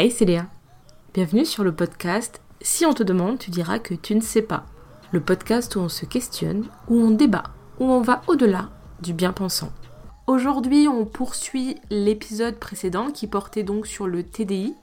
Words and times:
Hey, 0.00 0.12
c'est 0.12 0.26
Léa. 0.26 0.46
Bienvenue 1.12 1.44
sur 1.44 1.64
le 1.64 1.74
podcast 1.74 2.40
Si 2.60 2.86
on 2.86 2.92
te 2.92 3.02
demande, 3.02 3.40
tu 3.40 3.50
diras 3.50 3.80
que 3.80 3.94
tu 3.94 4.14
ne 4.14 4.20
sais 4.20 4.42
pas. 4.42 4.64
Le 5.10 5.18
podcast 5.18 5.74
où 5.74 5.80
on 5.80 5.88
se 5.88 6.06
questionne, 6.06 6.66
où 6.86 7.00
on 7.00 7.10
débat, 7.10 7.42
où 7.80 7.84
on 7.86 8.00
va 8.00 8.22
au-delà 8.28 8.68
du 9.02 9.12
bien-pensant. 9.12 9.72
Aujourd'hui, 10.28 10.86
on 10.86 11.04
poursuit 11.04 11.78
l'épisode 11.90 12.60
précédent 12.60 13.10
qui 13.10 13.26
portait 13.26 13.64
donc 13.64 13.88
sur 13.88 14.06
le 14.06 14.22
TDI, 14.22 14.76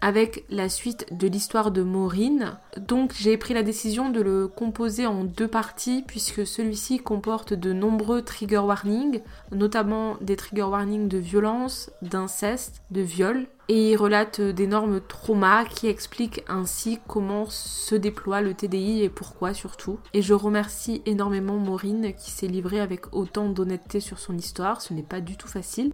avec 0.00 0.44
la 0.50 0.68
suite 0.68 1.06
de 1.10 1.28
l'histoire 1.28 1.70
de 1.70 1.82
Maureen. 1.82 2.58
Donc 2.78 3.12
j'ai 3.14 3.36
pris 3.36 3.54
la 3.54 3.62
décision 3.62 4.10
de 4.10 4.20
le 4.20 4.48
composer 4.48 5.06
en 5.06 5.24
deux 5.24 5.48
parties 5.48 6.04
puisque 6.06 6.46
celui-ci 6.46 6.98
comporte 6.98 7.54
de 7.54 7.72
nombreux 7.72 8.22
trigger 8.22 8.58
warnings, 8.58 9.20
notamment 9.52 10.16
des 10.20 10.36
trigger 10.36 10.62
warnings 10.62 11.08
de 11.08 11.18
violence, 11.18 11.90
d'inceste, 12.02 12.82
de 12.90 13.00
viol, 13.00 13.46
et 13.68 13.92
il 13.92 13.96
relate 13.96 14.40
d'énormes 14.40 15.00
traumas 15.00 15.64
qui 15.64 15.86
expliquent 15.86 16.42
ainsi 16.48 16.98
comment 17.06 17.46
se 17.48 17.94
déploie 17.94 18.40
le 18.40 18.52
TDI 18.52 19.04
et 19.04 19.08
pourquoi 19.08 19.54
surtout. 19.54 20.00
Et 20.12 20.22
je 20.22 20.34
remercie 20.34 21.02
énormément 21.06 21.56
Maureen 21.56 22.12
qui 22.14 22.32
s'est 22.32 22.48
livrée 22.48 22.80
avec 22.80 23.14
autant 23.14 23.48
d'honnêteté 23.48 24.00
sur 24.00 24.18
son 24.18 24.36
histoire, 24.36 24.80
ce 24.80 24.92
n'est 24.92 25.04
pas 25.04 25.20
du 25.20 25.36
tout 25.36 25.46
facile. 25.46 25.92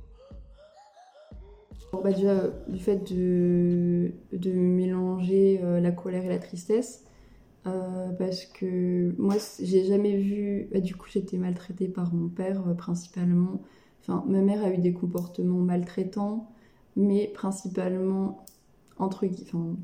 Bah 1.92 2.12
déjà, 2.12 2.48
du 2.68 2.78
fait 2.78 3.10
de, 3.12 4.12
de 4.32 4.52
mélanger 4.52 5.60
euh, 5.62 5.80
la 5.80 5.90
colère 5.92 6.24
et 6.24 6.28
la 6.28 6.38
tristesse, 6.38 7.04
euh, 7.66 8.10
parce 8.18 8.46
que 8.46 9.14
moi, 9.18 9.36
j'ai 9.62 9.84
jamais 9.84 10.16
vu. 10.16 10.68
Bah, 10.72 10.80
du 10.80 10.94
coup, 10.96 11.08
j'étais 11.10 11.38
maltraitée 11.38 11.88
par 11.88 12.14
mon 12.14 12.28
père 12.28 12.68
euh, 12.68 12.74
principalement. 12.74 13.62
Enfin, 14.02 14.24
ma 14.28 14.40
mère 14.42 14.64
a 14.64 14.70
eu 14.72 14.78
des 14.78 14.92
comportements 14.92 15.58
maltraitants, 15.60 16.50
mais 16.96 17.28
principalement 17.34 18.44
entre 18.98 19.26
guillemets. 19.26 19.76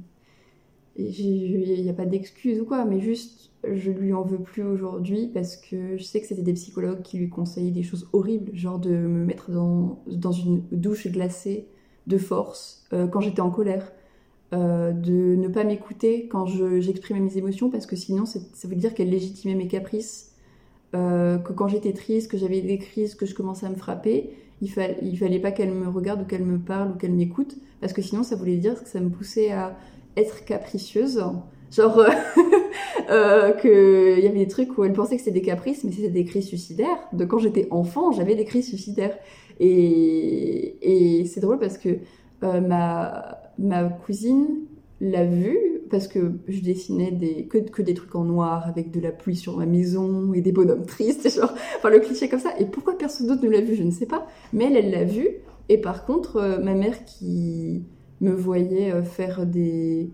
Il 0.97 1.83
n'y 1.83 1.89
a 1.89 1.95
pas 1.95 2.05
d'excuse 2.07 2.61
ou 2.61 2.67
quoi, 2.67 2.85
mais 2.85 3.01
juste, 3.01 3.51
je 3.65 3.91
lui 3.91 4.13
en 4.13 4.23
veux 4.23 4.39
plus 4.39 4.63
aujourd'hui 4.63 5.31
parce 5.33 5.57
que 5.57 5.97
je 5.97 6.03
sais 6.03 6.21
que 6.21 6.27
c'était 6.27 6.43
des 6.43 6.53
psychologues 6.53 7.03
qui 7.03 7.17
lui 7.19 7.31
conseillaient 7.31 7.71
des 7.71 7.83
choses 7.83 8.09
horribles, 8.13 8.55
genre 8.55 8.79
de 8.79 8.91
me 8.91 9.25
mettre 9.25 9.51
dans, 9.51 10.03
dans 10.07 10.33
une 10.33 10.63
douche 10.71 11.07
glacée 11.09 11.67
de 12.07 12.19
force 12.19 12.85
euh, 12.93 13.07
quand 13.07 13.21
j'étais 13.21 13.41
en 13.41 13.51
colère, 13.51 13.93
euh, 14.53 14.93
de 14.93 15.37
ne 15.37 15.49
pas 15.49 15.65
m'écouter 15.65 16.29
quand 16.29 16.47
j'exprimais 16.47 17.21
mes 17.21 17.39
émotions 17.39 17.71
parce 17.71 17.87
que 17.87 17.97
sinon 17.97 18.27
ça 18.27 18.41
veut 18.65 18.77
dire 18.77 18.95
qu'elle 18.95 19.11
légitimait 19.11 19.55
mes 19.55 19.69
caprices, 19.69 20.33
euh, 20.95 21.39
que 21.39 21.53
quand 21.53 21.69
j'étais 21.69 21.93
triste, 21.93 22.31
que 22.31 22.37
j'avais 22.37 22.61
des 22.61 22.79
crises, 22.79 23.15
que 23.15 23.25
je 23.25 23.35
commençais 23.35 23.67
à 23.67 23.71
me 23.71 23.77
frapper, 23.77 24.31
il, 24.61 24.71
il 25.03 25.19
fallait 25.19 25.41
pas 25.41 25.53
qu'elle 25.53 25.73
me 25.73 25.89
regarde 25.89 26.23
ou 26.23 26.25
qu'elle 26.25 26.45
me 26.45 26.59
parle 26.59 26.93
ou 26.93 26.95
qu'elle 26.95 27.13
m'écoute 27.13 27.57
parce 27.81 27.93
que 27.93 28.03
sinon 28.03 28.23
ça 28.23 28.37
voulait 28.37 28.57
dire 28.57 28.83
que 28.83 28.89
ça 28.89 29.01
me 29.01 29.09
poussait 29.09 29.53
à 29.53 29.77
être 30.17 30.45
capricieuse. 30.45 31.25
Genre 31.71 32.05
qu'il 33.63 34.21
y 34.21 34.27
avait 34.27 34.39
des 34.39 34.49
trucs 34.49 34.77
où 34.77 34.85
elle 34.85 34.93
pensait 34.93 35.17
que 35.17 35.23
c'était 35.23 35.41
des 35.41 35.47
caprices, 35.47 35.85
mais 35.85 35.93
c'était 35.93 36.11
des 36.11 36.27
crises 36.27 36.47
suicidaires. 36.47 36.99
De 37.15 37.25
quand 37.25 37.39
j'étais 37.39 37.67
enfant, 37.71 38.13
j'avais 38.13 38.35
des 38.35 38.45
crises 38.45 38.69
suicidaires. 38.69 39.17
Et, 39.63 41.25
c'est 41.27 41.41
drôle 41.41 41.59
parce 41.59 41.79
que 41.79 41.89
euh, 42.43 42.61
ma, 42.61 43.39
ma 43.59 43.85
cousine 43.85 44.49
l'a 45.01 45.25
vu 45.25 45.57
parce 45.89 46.09
que 46.09 46.33
je 46.49 46.61
dessinais 46.61 47.11
des, 47.11 47.47
que, 47.47 47.83
des 47.83 47.95
trucs 47.95 48.15
en 48.15 48.25
noir 48.25 48.67
avec 48.67 48.91
de 48.91 49.01
la 49.01 49.13
pluie 49.13 49.37
sur 49.37 49.59
ma 49.59 49.67
maison 49.67 50.33
et 50.35 50.41
des 50.41 50.53
bonhommes 50.53 50.87
tristes, 50.87 51.31
genre, 51.35 51.55
le 51.85 52.01
cliché 52.01 52.29
comme 52.29 52.41
ça. 52.41 52.53
Et 52.59 52.65
pourquoi 52.65 52.99
personne 52.99 53.29
d'autre 53.29 53.45
ne 53.45 53.51
l'a 53.51 53.61
vu, 53.61 53.77
je 53.77 53.83
ne 53.83 53.91
sais 53.91 54.07
pas. 54.07 54.27
Mais 54.53 54.65
elle, 54.65 54.77
elle 54.77 54.91
l'a 54.91 55.05
vu. 55.05 55.29
Et 55.69 55.79
par 55.79 56.05
contre, 56.07 56.37
euh, 56.37 56.59
ma 56.59 56.75
mère 56.75 57.05
qui 57.05 57.85
me 58.21 58.33
voyait 58.33 58.91
euh, 58.91 59.03
faire 59.03 59.47
des, 59.47 60.11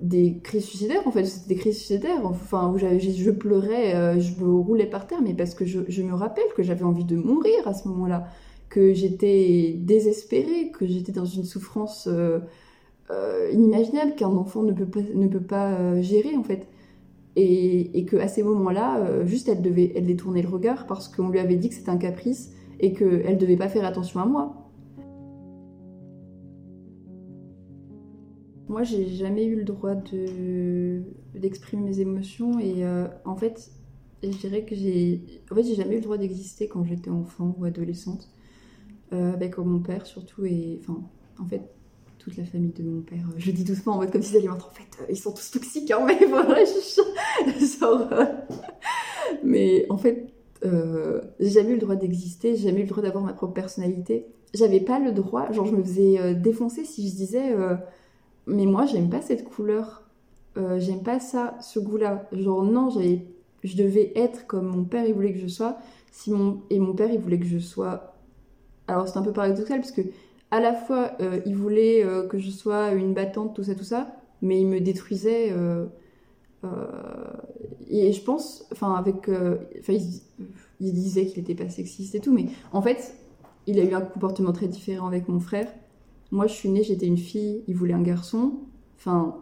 des 0.00 0.38
crises 0.42 0.64
suicidaires, 0.64 1.06
en 1.06 1.12
fait, 1.12 1.24
c'était 1.24 1.54
des 1.54 1.60
crises 1.60 1.78
suicidaires, 1.78 2.24
enfin, 2.24 2.70
où 2.70 2.78
je 2.78 3.30
pleurais, 3.30 4.20
je 4.20 4.44
me 4.44 4.52
roulais 4.52 4.86
par 4.86 5.06
terre, 5.06 5.22
mais 5.22 5.34
parce 5.34 5.54
que 5.54 5.64
je 5.64 6.02
me 6.02 6.14
rappelle 6.14 6.44
que 6.56 6.62
j'avais 6.62 6.84
envie 6.84 7.04
de 7.04 7.16
mourir 7.16 7.66
à 7.66 7.72
ce 7.72 7.88
moment-là 7.88 8.26
que 8.72 8.94
j'étais 8.94 9.74
désespérée, 9.78 10.70
que 10.70 10.86
j'étais 10.86 11.12
dans 11.12 11.26
une 11.26 11.44
souffrance 11.44 12.08
euh, 12.10 12.38
euh, 13.10 13.50
inimaginable 13.52 14.14
qu'un 14.14 14.30
enfant 14.30 14.62
ne 14.62 14.72
peut 14.72 14.86
pas, 14.86 15.00
ne 15.14 15.28
peut 15.28 15.42
pas 15.42 15.74
euh, 15.74 16.00
gérer 16.00 16.34
en 16.36 16.42
fait. 16.42 16.66
Et, 17.36 17.98
et 17.98 18.06
qu'à 18.06 18.28
ces 18.28 18.42
moments-là, 18.42 19.24
juste 19.26 19.48
elle 19.48 19.60
devait 19.60 19.92
elle 19.94 20.06
détourner 20.06 20.40
le 20.40 20.48
regard 20.48 20.86
parce 20.86 21.08
qu'on 21.08 21.28
lui 21.28 21.38
avait 21.38 21.56
dit 21.56 21.68
que 21.68 21.74
c'était 21.74 21.90
un 21.90 21.98
caprice 21.98 22.52
et 22.80 22.94
qu'elle 22.94 23.36
devait 23.36 23.56
pas 23.56 23.68
faire 23.68 23.84
attention 23.84 24.20
à 24.20 24.26
moi. 24.26 24.70
Moi, 28.68 28.82
j'ai 28.84 29.06
jamais 29.06 29.44
eu 29.44 29.56
le 29.56 29.64
droit 29.64 29.94
de 29.94 31.02
d'exprimer 31.34 31.82
mes 31.90 32.00
émotions 32.00 32.58
et 32.58 32.84
en 33.24 33.36
fait, 33.36 33.70
je 34.22 34.28
dirais 34.28 34.64
que 34.64 34.74
j'ai 34.74 35.42
en 35.50 35.54
fait, 35.54 35.62
j'ai 35.62 35.74
jamais 35.74 35.94
eu 35.94 35.98
le 35.98 36.04
droit 36.04 36.18
d'exister 36.18 36.68
quand 36.68 36.84
j'étais 36.84 37.10
enfant 37.10 37.54
ou 37.58 37.64
adolescente. 37.64 38.30
Euh, 39.12 39.34
avec 39.34 39.58
mon 39.58 39.78
père 39.80 40.06
surtout, 40.06 40.46
et 40.46 40.78
enfin, 40.80 41.02
en 41.38 41.44
fait, 41.44 41.60
toute 42.18 42.34
la 42.38 42.44
famille 42.44 42.72
de 42.72 42.82
mon 42.82 43.02
père. 43.02 43.18
Euh, 43.28 43.34
je 43.36 43.50
dis 43.50 43.62
doucement 43.62 43.94
en 43.94 43.96
mode 43.98 44.10
comme 44.10 44.22
si 44.22 44.34
ils 44.38 44.48
en 44.48 44.58
fait, 44.58 45.02
euh, 45.02 45.06
ils 45.10 45.18
sont 45.18 45.32
tous 45.32 45.50
toxiques, 45.50 45.90
hein, 45.90 45.98
mais 46.06 46.24
voilà, 46.24 46.64
je 46.64 47.02
mais 49.44 49.84
en 49.90 49.98
fait, 49.98 50.32
j'ai 50.62 51.50
jamais 51.50 51.70
eu 51.70 51.74
le 51.74 51.80
droit 51.80 51.96
d'exister, 51.96 52.56
j'ai 52.56 52.68
jamais 52.68 52.80
eu 52.80 52.84
le 52.84 52.88
droit 52.88 53.02
d'avoir 53.02 53.22
ma 53.22 53.34
propre 53.34 53.52
personnalité. 53.52 54.28
J'avais 54.54 54.80
pas 54.80 54.98
le 54.98 55.12
droit, 55.12 55.52
genre 55.52 55.66
je 55.66 55.76
me 55.76 55.82
faisais 55.82 56.34
défoncer 56.34 56.84
si 56.84 57.10
je 57.10 57.14
disais, 57.14 57.54
mais 58.46 58.64
moi 58.64 58.86
j'aime 58.86 59.10
pas 59.10 59.20
cette 59.20 59.44
couleur, 59.44 60.08
j'aime 60.56 61.02
pas 61.02 61.20
ça, 61.20 61.58
ce 61.60 61.80
goût-là. 61.80 62.28
Genre 62.32 62.62
non, 62.62 62.88
j'avais, 62.88 63.26
je 63.62 63.76
devais 63.76 64.12
être 64.14 64.46
comme 64.46 64.68
mon 64.68 64.84
père 64.84 65.04
il 65.04 65.14
voulait 65.14 65.32
que 65.32 65.40
je 65.40 65.48
sois, 65.48 65.78
si 66.12 66.30
mon, 66.30 66.60
et 66.70 66.78
mon 66.78 66.94
père 66.94 67.10
il 67.10 67.18
voulait 67.18 67.38
que 67.38 67.46
je 67.46 67.58
sois 67.58 68.11
alors 68.88 69.08
c'est 69.08 69.18
un 69.18 69.22
peu 69.22 69.32
paradoxal 69.32 69.80
parce 69.80 69.92
que 69.92 70.02
à 70.50 70.60
la 70.60 70.74
fois 70.74 71.12
euh, 71.20 71.40
il 71.46 71.56
voulait 71.56 72.04
euh, 72.04 72.26
que 72.26 72.38
je 72.38 72.50
sois 72.50 72.92
une 72.92 73.14
battante, 73.14 73.54
tout 73.54 73.64
ça, 73.64 73.74
tout 73.74 73.84
ça, 73.84 74.14
mais 74.42 74.60
il 74.60 74.66
me 74.66 74.80
détruisait. 74.80 75.50
Euh, 75.52 75.86
et 77.88 78.12
je 78.12 78.22
pense, 78.22 78.68
enfin 78.70 78.94
avec, 78.94 79.28
enfin 79.28 79.94
il, 80.80 80.92
disait 80.92 81.26
qu'il 81.26 81.40
était 81.40 81.56
pas 81.56 81.68
sexiste 81.68 82.14
et 82.14 82.20
tout, 82.20 82.32
mais 82.32 82.46
en 82.72 82.80
fait 82.80 83.16
il 83.66 83.80
a 83.80 83.84
eu 83.84 83.94
un 83.94 84.00
comportement 84.00 84.52
très 84.52 84.68
différent 84.68 85.08
avec 85.08 85.28
mon 85.28 85.40
frère. 85.40 85.66
Moi 86.30 86.46
je 86.46 86.52
suis 86.52 86.68
née, 86.68 86.84
j'étais 86.84 87.06
une 87.06 87.18
fille, 87.18 87.64
il 87.66 87.74
voulait 87.74 87.94
un 87.94 88.02
garçon. 88.02 88.60
Enfin 88.96 89.36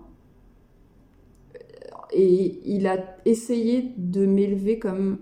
et 2.13 2.61
il 2.65 2.87
a 2.87 2.97
essayé 3.25 3.93
de 3.97 4.27
m'élever 4.27 4.79
comme 4.79 5.19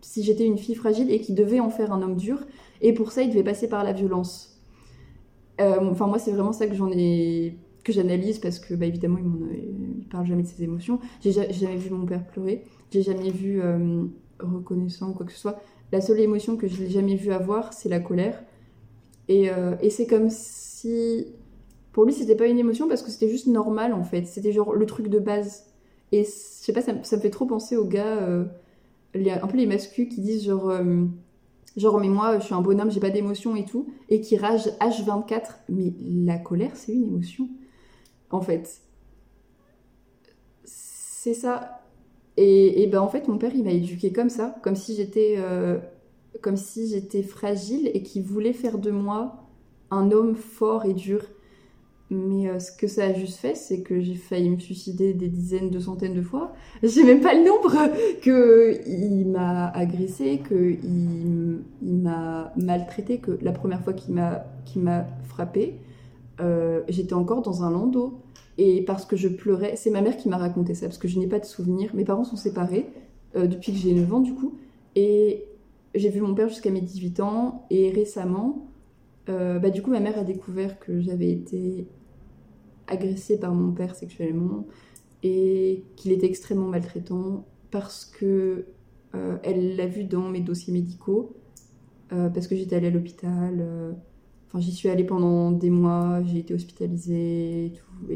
si 0.00 0.22
j'étais 0.22 0.44
une 0.44 0.58
fille 0.58 0.74
fragile 0.74 1.10
et 1.10 1.20
qui 1.20 1.32
devait 1.32 1.60
en 1.60 1.70
faire 1.70 1.92
un 1.92 2.02
homme 2.02 2.16
dur. 2.16 2.38
Et 2.82 2.92
pour 2.92 3.12
ça, 3.12 3.22
il 3.22 3.30
devait 3.30 3.44
passer 3.44 3.68
par 3.68 3.84
la 3.84 3.92
violence. 3.92 4.60
Euh, 5.60 5.78
enfin, 5.90 6.06
moi, 6.06 6.18
c'est 6.18 6.32
vraiment 6.32 6.52
ça 6.52 6.66
que 6.66 6.74
j'en 6.74 6.90
ai 6.90 7.56
que 7.84 7.92
j'analyse 7.92 8.38
parce 8.38 8.60
que, 8.60 8.74
bah, 8.74 8.86
évidemment, 8.86 9.18
il, 9.18 9.98
il, 9.98 10.08
parle 10.08 10.26
jamais 10.26 10.42
de 10.42 10.48
ses 10.48 10.62
émotions. 10.62 11.00
J'ai 11.20 11.32
jamais 11.32 11.76
vu 11.76 11.90
mon 11.90 12.06
père 12.06 12.26
pleurer. 12.26 12.64
J'ai 12.90 13.02
jamais 13.02 13.30
vu 13.30 13.60
euh, 13.60 14.04
reconnaissant 14.38 15.10
ou 15.10 15.14
quoi 15.14 15.26
que 15.26 15.32
ce 15.32 15.38
soit. 15.38 15.60
La 15.90 16.00
seule 16.00 16.20
émotion 16.20 16.56
que 16.56 16.68
je 16.68 16.82
n'ai 16.82 16.90
jamais 16.90 17.16
vu 17.16 17.32
avoir, 17.32 17.72
c'est 17.72 17.88
la 17.88 17.98
colère. 17.98 18.42
Et, 19.28 19.50
euh, 19.50 19.74
et 19.80 19.90
c'est 19.90 20.06
comme 20.06 20.28
si, 20.30 21.26
pour 21.92 22.04
lui, 22.04 22.12
c'était 22.12 22.36
pas 22.36 22.46
une 22.46 22.58
émotion 22.58 22.86
parce 22.88 23.02
que 23.02 23.10
c'était 23.10 23.28
juste 23.28 23.46
normal 23.46 23.92
en 23.92 24.04
fait. 24.04 24.26
C'était 24.26 24.52
genre 24.52 24.74
le 24.74 24.86
truc 24.86 25.08
de 25.08 25.18
base. 25.18 25.66
Et 26.12 26.24
je 26.24 26.30
sais 26.30 26.72
pas, 26.72 26.82
ça, 26.82 26.92
ça, 27.02 27.16
me 27.16 27.20
fait 27.20 27.30
trop 27.30 27.46
penser 27.46 27.76
aux 27.76 27.86
gars 27.86 28.18
a 28.18 29.44
un 29.44 29.46
peu 29.46 29.56
les 29.56 29.66
mascus 29.66 30.08
qui 30.08 30.20
disent 30.20 30.44
genre, 30.44 30.72
genre 31.76 31.98
mais 31.98 32.08
moi 32.08 32.38
je 32.38 32.44
suis 32.44 32.54
un 32.54 32.60
bonhomme, 32.60 32.90
j'ai 32.90 33.00
pas 33.00 33.10
d'émotion 33.10 33.56
et 33.56 33.64
tout, 33.64 33.86
et 34.08 34.20
qui 34.20 34.36
rage 34.36 34.68
H24. 34.80 35.42
Mais 35.68 35.92
la 36.00 36.38
colère, 36.38 36.72
c'est 36.74 36.92
une 36.92 37.04
émotion. 37.04 37.48
En 38.30 38.40
fait. 38.40 38.80
C'est 40.64 41.34
ça. 41.34 41.82
Et, 42.36 42.82
et, 42.82 42.86
ben 42.86 43.00
en 43.00 43.08
fait, 43.08 43.28
mon 43.28 43.36
père, 43.36 43.54
il 43.54 43.62
m'a 43.62 43.70
éduqué 43.70 44.10
comme 44.10 44.30
ça, 44.30 44.56
comme 44.62 44.74
si 44.74 44.94
j'étais 44.96 45.34
euh, 45.36 45.78
comme 46.40 46.56
si 46.56 46.88
j'étais 46.88 47.22
fragile 47.22 47.90
et 47.92 48.02
qui 48.02 48.20
voulait 48.20 48.54
faire 48.54 48.78
de 48.78 48.90
moi 48.90 49.44
un 49.90 50.10
homme 50.10 50.34
fort 50.34 50.84
et 50.86 50.94
dur. 50.94 51.22
Mais 52.12 52.46
euh, 52.46 52.58
ce 52.58 52.70
que 52.70 52.86
ça 52.86 53.04
a 53.04 53.12
juste 53.14 53.38
fait, 53.38 53.54
c'est 53.54 53.80
que 53.80 54.02
j'ai 54.02 54.16
failli 54.16 54.50
me 54.50 54.58
suicider 54.58 55.14
des 55.14 55.28
dizaines, 55.28 55.70
de 55.70 55.80
centaines 55.80 56.12
de 56.12 56.20
fois. 56.20 56.52
J'ai 56.82 57.04
même 57.04 57.22
pas 57.22 57.32
le 57.32 57.42
nombre 57.42 57.74
que 58.22 58.86
il 58.86 59.24
m'a 59.28 59.68
agressé, 59.68 60.38
que 60.38 60.76
il, 60.84 61.62
m'a 61.80 62.52
maltraité, 62.56 63.16
que 63.16 63.38
la 63.40 63.52
première 63.52 63.82
fois 63.82 63.94
qu'il 63.94 64.12
m'a 64.12 64.44
qu'il 64.66 64.82
m'a 64.82 65.06
frappé, 65.24 65.78
euh, 66.42 66.82
j'étais 66.88 67.14
encore 67.14 67.40
dans 67.40 67.62
un 67.62 67.70
landau. 67.70 68.20
Et 68.58 68.82
parce 68.84 69.06
que 69.06 69.16
je 69.16 69.28
pleurais, 69.28 69.76
c'est 69.76 69.90
ma 69.90 70.02
mère 70.02 70.18
qui 70.18 70.28
m'a 70.28 70.36
raconté 70.36 70.74
ça, 70.74 70.86
parce 70.88 70.98
que 70.98 71.08
je 71.08 71.18
n'ai 71.18 71.26
pas 71.26 71.38
de 71.38 71.46
souvenir. 71.46 71.94
Mes 71.94 72.04
parents 72.04 72.24
sont 72.24 72.36
séparés 72.36 72.84
euh, 73.36 73.46
depuis 73.46 73.72
que 73.72 73.78
j'ai 73.78 73.94
9 73.94 74.12
ans, 74.12 74.20
du 74.20 74.34
coup. 74.34 74.58
Et 74.96 75.46
j'ai 75.94 76.10
vu 76.10 76.20
mon 76.20 76.34
père 76.34 76.50
jusqu'à 76.50 76.70
mes 76.70 76.82
18 76.82 77.20
ans. 77.20 77.64
Et 77.70 77.90
récemment, 77.90 78.66
bah, 79.26 79.70
du 79.70 79.80
coup, 79.80 79.90
ma 79.90 80.00
mère 80.00 80.18
a 80.18 80.24
découvert 80.24 80.78
que 80.78 81.00
j'avais 81.00 81.30
été 81.30 81.86
agressé 82.92 83.40
par 83.40 83.54
mon 83.54 83.72
père 83.72 83.94
sexuellement 83.94 84.66
et 85.22 85.84
qu'il 85.96 86.12
était 86.12 86.26
extrêmement 86.26 86.68
maltraitant 86.68 87.46
parce 87.70 88.04
que 88.04 88.66
euh, 89.14 89.36
elle 89.42 89.76
l'a 89.76 89.86
vu 89.86 90.04
dans 90.04 90.28
mes 90.28 90.40
dossiers 90.40 90.72
médicaux, 90.72 91.36
euh, 92.12 92.28
parce 92.28 92.46
que 92.46 92.56
j'étais 92.56 92.76
allée 92.76 92.88
à 92.88 92.90
l'hôpital. 92.90 93.58
euh, 93.60 93.92
Enfin, 94.48 94.60
j'y 94.60 94.72
suis 94.72 94.90
allée 94.90 95.04
pendant 95.04 95.50
des 95.50 95.70
mois, 95.70 96.22
j'ai 96.24 96.40
été 96.40 96.52
hospitalisée 96.52 97.66
et 97.66 97.72
tout. 97.72 98.12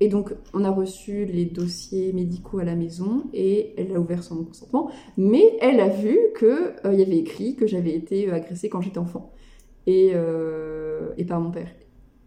Et, 0.00 0.08
donc, 0.08 0.34
on 0.52 0.62
a 0.64 0.70
reçu 0.70 1.24
les 1.24 1.46
dossiers 1.46 2.12
médicaux 2.12 2.58
à 2.58 2.64
la 2.64 2.74
maison 2.74 3.24
et 3.32 3.72
elle 3.78 3.92
l'a 3.92 4.00
ouvert 4.00 4.22
sans 4.22 4.44
consentement. 4.44 4.90
Mais 5.16 5.56
elle 5.62 5.80
a 5.80 5.88
vu 5.88 6.18
qu'il 6.38 6.74
il 6.92 6.98
y 6.98 7.02
avait 7.02 7.16
écrit 7.16 7.56
que 7.56 7.66
j'avais 7.66 7.94
été 7.94 8.30
agressée 8.30 8.68
quand 8.68 8.82
j'étais 8.82 8.98
enfant 8.98 9.32
et 9.86 10.12
par 11.26 11.40
mon 11.40 11.50
père. 11.50 11.68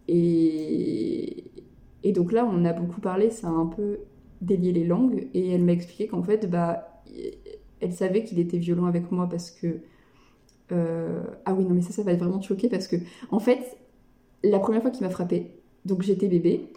Et, 0.08 1.52
donc 2.14 2.32
là, 2.32 2.48
on 2.50 2.64
a 2.66 2.74
beaucoup 2.74 3.02
parlé, 3.02 3.32
ça 3.32 3.48
a 3.48 3.52
un 3.52 3.66
peu 3.66 4.00
délié 4.42 4.72
les 4.72 4.86
langues 4.86 5.28
et 5.34 5.50
elle 5.52 5.64
m'a 5.64 5.72
expliqué 5.74 6.08
qu'en 6.08 6.24
fait, 6.24 6.50
bah, 6.50 7.02
elle 7.82 7.94
savait 7.94 8.24
qu'il 8.24 8.40
était 8.40 8.58
violent 8.58 8.86
avec 8.86 9.12
moi 9.12 9.28
parce 9.30 9.52
que. 9.52 9.80
euh, 10.72 11.24
Ah 11.46 11.54
oui, 11.54 11.66
non, 11.66 11.76
mais 11.76 11.82
ça, 11.82 11.92
ça 11.92 12.04
va 12.04 12.16
vraiment 12.16 12.40
te 12.40 12.46
choquer 12.48 12.70
parce 12.70 12.88
que, 12.88 12.98
en 13.32 13.40
fait, 13.40 13.78
la 14.44 14.60
première 14.60 14.82
fois 14.82 14.92
qu'il 14.92 15.04
m'a 15.06 15.10
frappé, 15.12 15.52
donc 15.86 16.02
j'étais 16.04 16.28
bébé, 16.28 16.70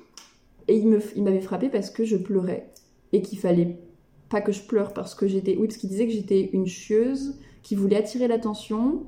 et 0.68 0.76
il 0.76 0.88
me- 0.88 1.00
il 1.16 1.22
m'avait 1.24 1.40
frappé 1.40 1.68
parce 1.68 1.90
que 1.90 2.04
je 2.04 2.16
pleurais 2.16 2.70
et 3.12 3.22
qu'il 3.22 3.38
fallait 3.38 3.78
pas 4.30 4.40
que 4.42 4.52
je 4.52 4.62
pleure 4.62 4.92
parce 4.94 5.14
que 5.14 5.26
j'étais. 5.28 5.56
Oui, 5.56 5.66
parce 5.68 5.78
qu'il 5.78 5.90
disait 5.90 6.06
que 6.06 6.12
j'étais 6.12 6.50
une 6.52 6.66
chieuse 6.66 7.38
qui 7.62 7.74
voulait 7.76 7.96
attirer 7.96 8.28
l'attention 8.28 9.04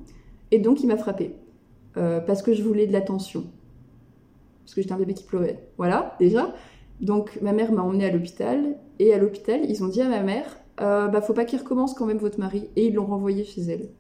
et 0.51 0.59
donc 0.59 0.83
il 0.83 0.87
m'a 0.89 0.97
frappé 0.97 1.35
euh, 1.97 2.21
parce 2.21 2.43
que 2.43 2.55
je 2.55 2.63
voulais 2.63 2.87
de 2.87 2.93
l'attention. 2.93 3.45
Parce 4.71 4.77
que 4.77 4.83
j'étais 4.83 4.95
un 4.95 4.99
bébé 4.99 5.15
qui 5.15 5.25
pleurait. 5.25 5.67
Voilà, 5.79 6.15
déjà. 6.21 6.55
Donc 7.01 7.41
ma 7.43 7.53
mère 7.53 7.73
m'a 7.73 7.83
emmenée 7.83 8.05
à 8.05 8.13
l'hôpital 8.13 8.77
et 9.01 9.13
à 9.13 9.19
l'hôpital, 9.19 9.63
ils 9.69 9.83
ont 9.83 9.89
dit 9.89 10.01
à 10.01 10.09
ma 10.09 10.21
mère 10.21 10.61
euh, 10.81 11.09
bah 11.09 11.21
faut 11.21 11.35
pas 11.35 11.45
qu'il 11.45 11.59
recommence 11.59 11.93
quand 11.93 12.07
même 12.07 12.19
votre 12.19 12.39
mari 12.39 12.69
et 12.77 12.87
ils 12.87 12.95
l'ont 12.95 13.05
renvoyé 13.05 13.43
chez 13.45 13.63
elle. 13.63 13.91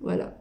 Voilà. 0.00 0.36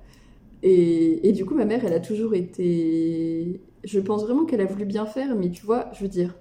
Et, 0.63 1.31
du 1.33 1.45
coup, 1.45 1.53
ma 1.53 1.65
mère, 1.65 1.85
elle 1.85 1.93
a 1.93 1.99
toujours 1.99 2.33
été. 2.33 3.61
Je 3.83 3.99
pense 3.99 4.23
vraiment 4.23 4.45
qu'elle 4.45 4.61
a 4.61 4.65
voulu 4.65 4.85
bien 4.85 5.05
faire, 5.05 5.35
mais 5.35 5.51
tu 5.51 5.63
vois, 5.63 5.91
je 5.93 6.01
veux 6.01 6.09
dire, 6.09 6.35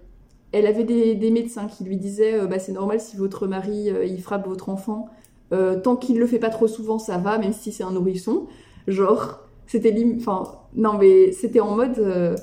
elle 0.53 0.67
avait 0.67 0.85
des, 0.85 1.31
médecins 1.31 1.67
qui 1.67 1.85
lui 1.85 1.99
disaient 1.99 2.41
euh, 2.41 2.47
bah, 2.47 2.59
c'est 2.59 2.73
normal 2.73 2.99
si 2.99 3.17
votre 3.19 3.47
mari 3.47 3.91
euh, 3.91 4.07
il 4.07 4.23
frappe 4.23 4.47
votre 4.47 4.71
enfant, 4.71 5.09
tant 5.51 5.97
qu'il 5.97 6.19
le 6.19 6.27
fait 6.27 6.39
pas 6.39 6.49
trop 6.49 6.67
souvent, 6.67 6.99
ça 6.99 7.19
va, 7.19 7.37
même 7.37 7.53
si 7.53 7.73
c'est 7.73 7.85
un 7.85 7.93
nourrisson. 7.93 8.47
Genre, 8.89 9.50
c'était 9.71 9.95
non, 10.75 10.99
mais 10.99 11.31
c'était 11.31 11.61
en 11.61 11.77
mode. 11.77 11.99
euh, 11.99 12.37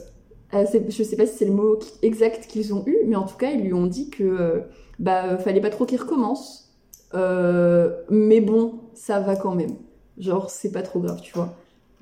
euh, 0.54 0.66
je 0.88 1.04
sais 1.04 1.18
pas 1.18 1.26
si 1.26 1.38
c'est 1.38 1.46
le 1.46 1.52
mot 1.52 1.78
exact 2.02 2.48
qu'ils 2.48 2.74
ont 2.74 2.84
eu, 2.86 3.00
mais 3.06 3.18
en 3.18 3.26
tout 3.26 3.36
cas, 3.36 3.52
ils 3.52 3.62
lui 3.62 3.74
ont 3.74 3.86
dit 3.86 4.10
que 4.10 4.24
euh, 4.24 4.60
bah, 4.98 5.26
euh, 5.26 5.38
fallait 5.38 5.60
pas 5.60 5.70
trop 5.70 5.86
qu'il 5.86 6.00
recommence. 6.00 6.74
Mais 7.14 8.40
bon, 8.40 8.80
ça 8.94 9.20
va 9.20 9.36
quand 9.36 9.56
même. 9.56 9.76
Genre, 10.18 10.50
c'est 10.50 10.72
pas 10.72 10.84
trop 10.84 11.02
grave, 11.02 11.20
tu 11.22 11.34
vois. 11.34 11.54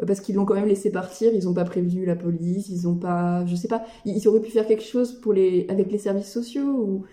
Parce 0.06 0.20
qu'ils 0.20 0.36
l'ont 0.36 0.46
quand 0.46 0.54
même 0.54 0.68
laissé 0.68 0.92
partir, 0.92 1.34
ils 1.34 1.50
ont 1.50 1.54
pas 1.54 1.64
prévenu 1.64 2.06
la 2.06 2.16
police, 2.16 2.70
ils 2.70 2.88
ont 2.88 2.96
pas. 2.96 3.44
Je 3.48 3.56
sais 3.56 3.68
pas, 3.68 3.84
ils, 4.06 4.28
auraient 4.28 4.42
pu 4.42 4.52
faire 4.52 4.68
quelque 4.68 4.84
chose 4.84 5.14
pour 5.14 5.34
les, 5.34 5.66
avec 5.70 5.92
les 5.92 5.98
services 5.98 6.32
sociaux 6.32 6.68
ou. 6.68 7.04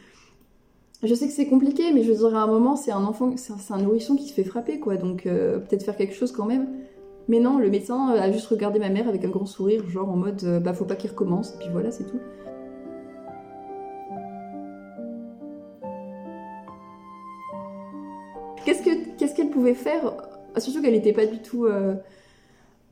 Je 1.02 1.14
sais 1.14 1.26
que 1.26 1.32
c'est 1.32 1.46
compliqué, 1.46 1.92
mais 1.92 2.04
je 2.04 2.12
dire, 2.12 2.36
à 2.36 2.42
un 2.42 2.46
moment, 2.46 2.76
c'est 2.76 2.92
un 2.92 3.04
enfant, 3.04 3.34
c'est 3.36 3.72
un, 3.72 3.78
nourrisson 3.78 4.16
qui 4.16 4.28
se 4.28 4.34
fait 4.34 4.44
frapper, 4.44 4.78
quoi. 4.80 4.96
Donc, 4.96 5.24
peut-être 5.24 5.82
faire 5.82 5.96
quelque 5.96 6.14
chose 6.14 6.30
quand 6.30 6.44
même. 6.44 6.68
Mais 7.28 7.40
non, 7.40 7.58
le 7.58 7.70
médecin 7.70 8.08
a 8.08 8.30
juste 8.32 8.46
regardé 8.46 8.78
ma 8.78 8.88
mère 8.88 9.08
avec 9.08 9.24
un 9.24 9.28
grand 9.28 9.46
sourire, 9.46 9.88
genre 9.88 10.10
en 10.10 10.16
mode, 10.16 10.42
euh, 10.44 10.60
bah, 10.60 10.72
faut 10.72 10.84
pas 10.84 10.96
qu'il 10.96 11.10
recommence, 11.10 11.52
puis 11.58 11.68
voilà, 11.70 11.90
c'est 11.90 12.04
tout. 12.04 12.20
Qu'est-ce 18.64 18.82
que 18.82 19.16
qu'est-ce 19.18 19.34
qu'elle 19.34 19.50
pouvait 19.50 19.74
faire? 19.74 20.14
Surtout 20.58 20.82
qu'elle 20.82 20.92
n'était 20.92 21.12
pas 21.12 21.26
du 21.26 21.38
tout 21.40 21.64
euh, 21.66 21.94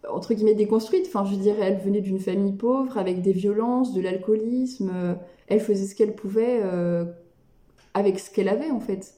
entre 0.08 0.34
guillemets 0.34 0.54
déconstruite. 0.54 1.06
Enfin, 1.06 1.24
je 1.24 1.36
dirais, 1.36 1.60
elle 1.62 1.78
venait 1.78 2.00
d'une 2.00 2.18
famille 2.18 2.52
pauvre 2.52 2.98
avec 2.98 3.22
des 3.22 3.32
violences, 3.32 3.94
de 3.94 4.00
l'alcoolisme. 4.00 4.90
euh, 4.94 5.14
elle 5.48 5.60
faisait 5.60 5.86
ce 5.86 5.94
qu'elle 5.94 6.14
pouvait 6.14 6.60
euh, 6.62 7.04
avec 7.94 8.18
ce 8.20 8.30
qu'elle 8.30 8.48
avait 8.48 8.70
en 8.70 8.80
fait. 8.80 9.14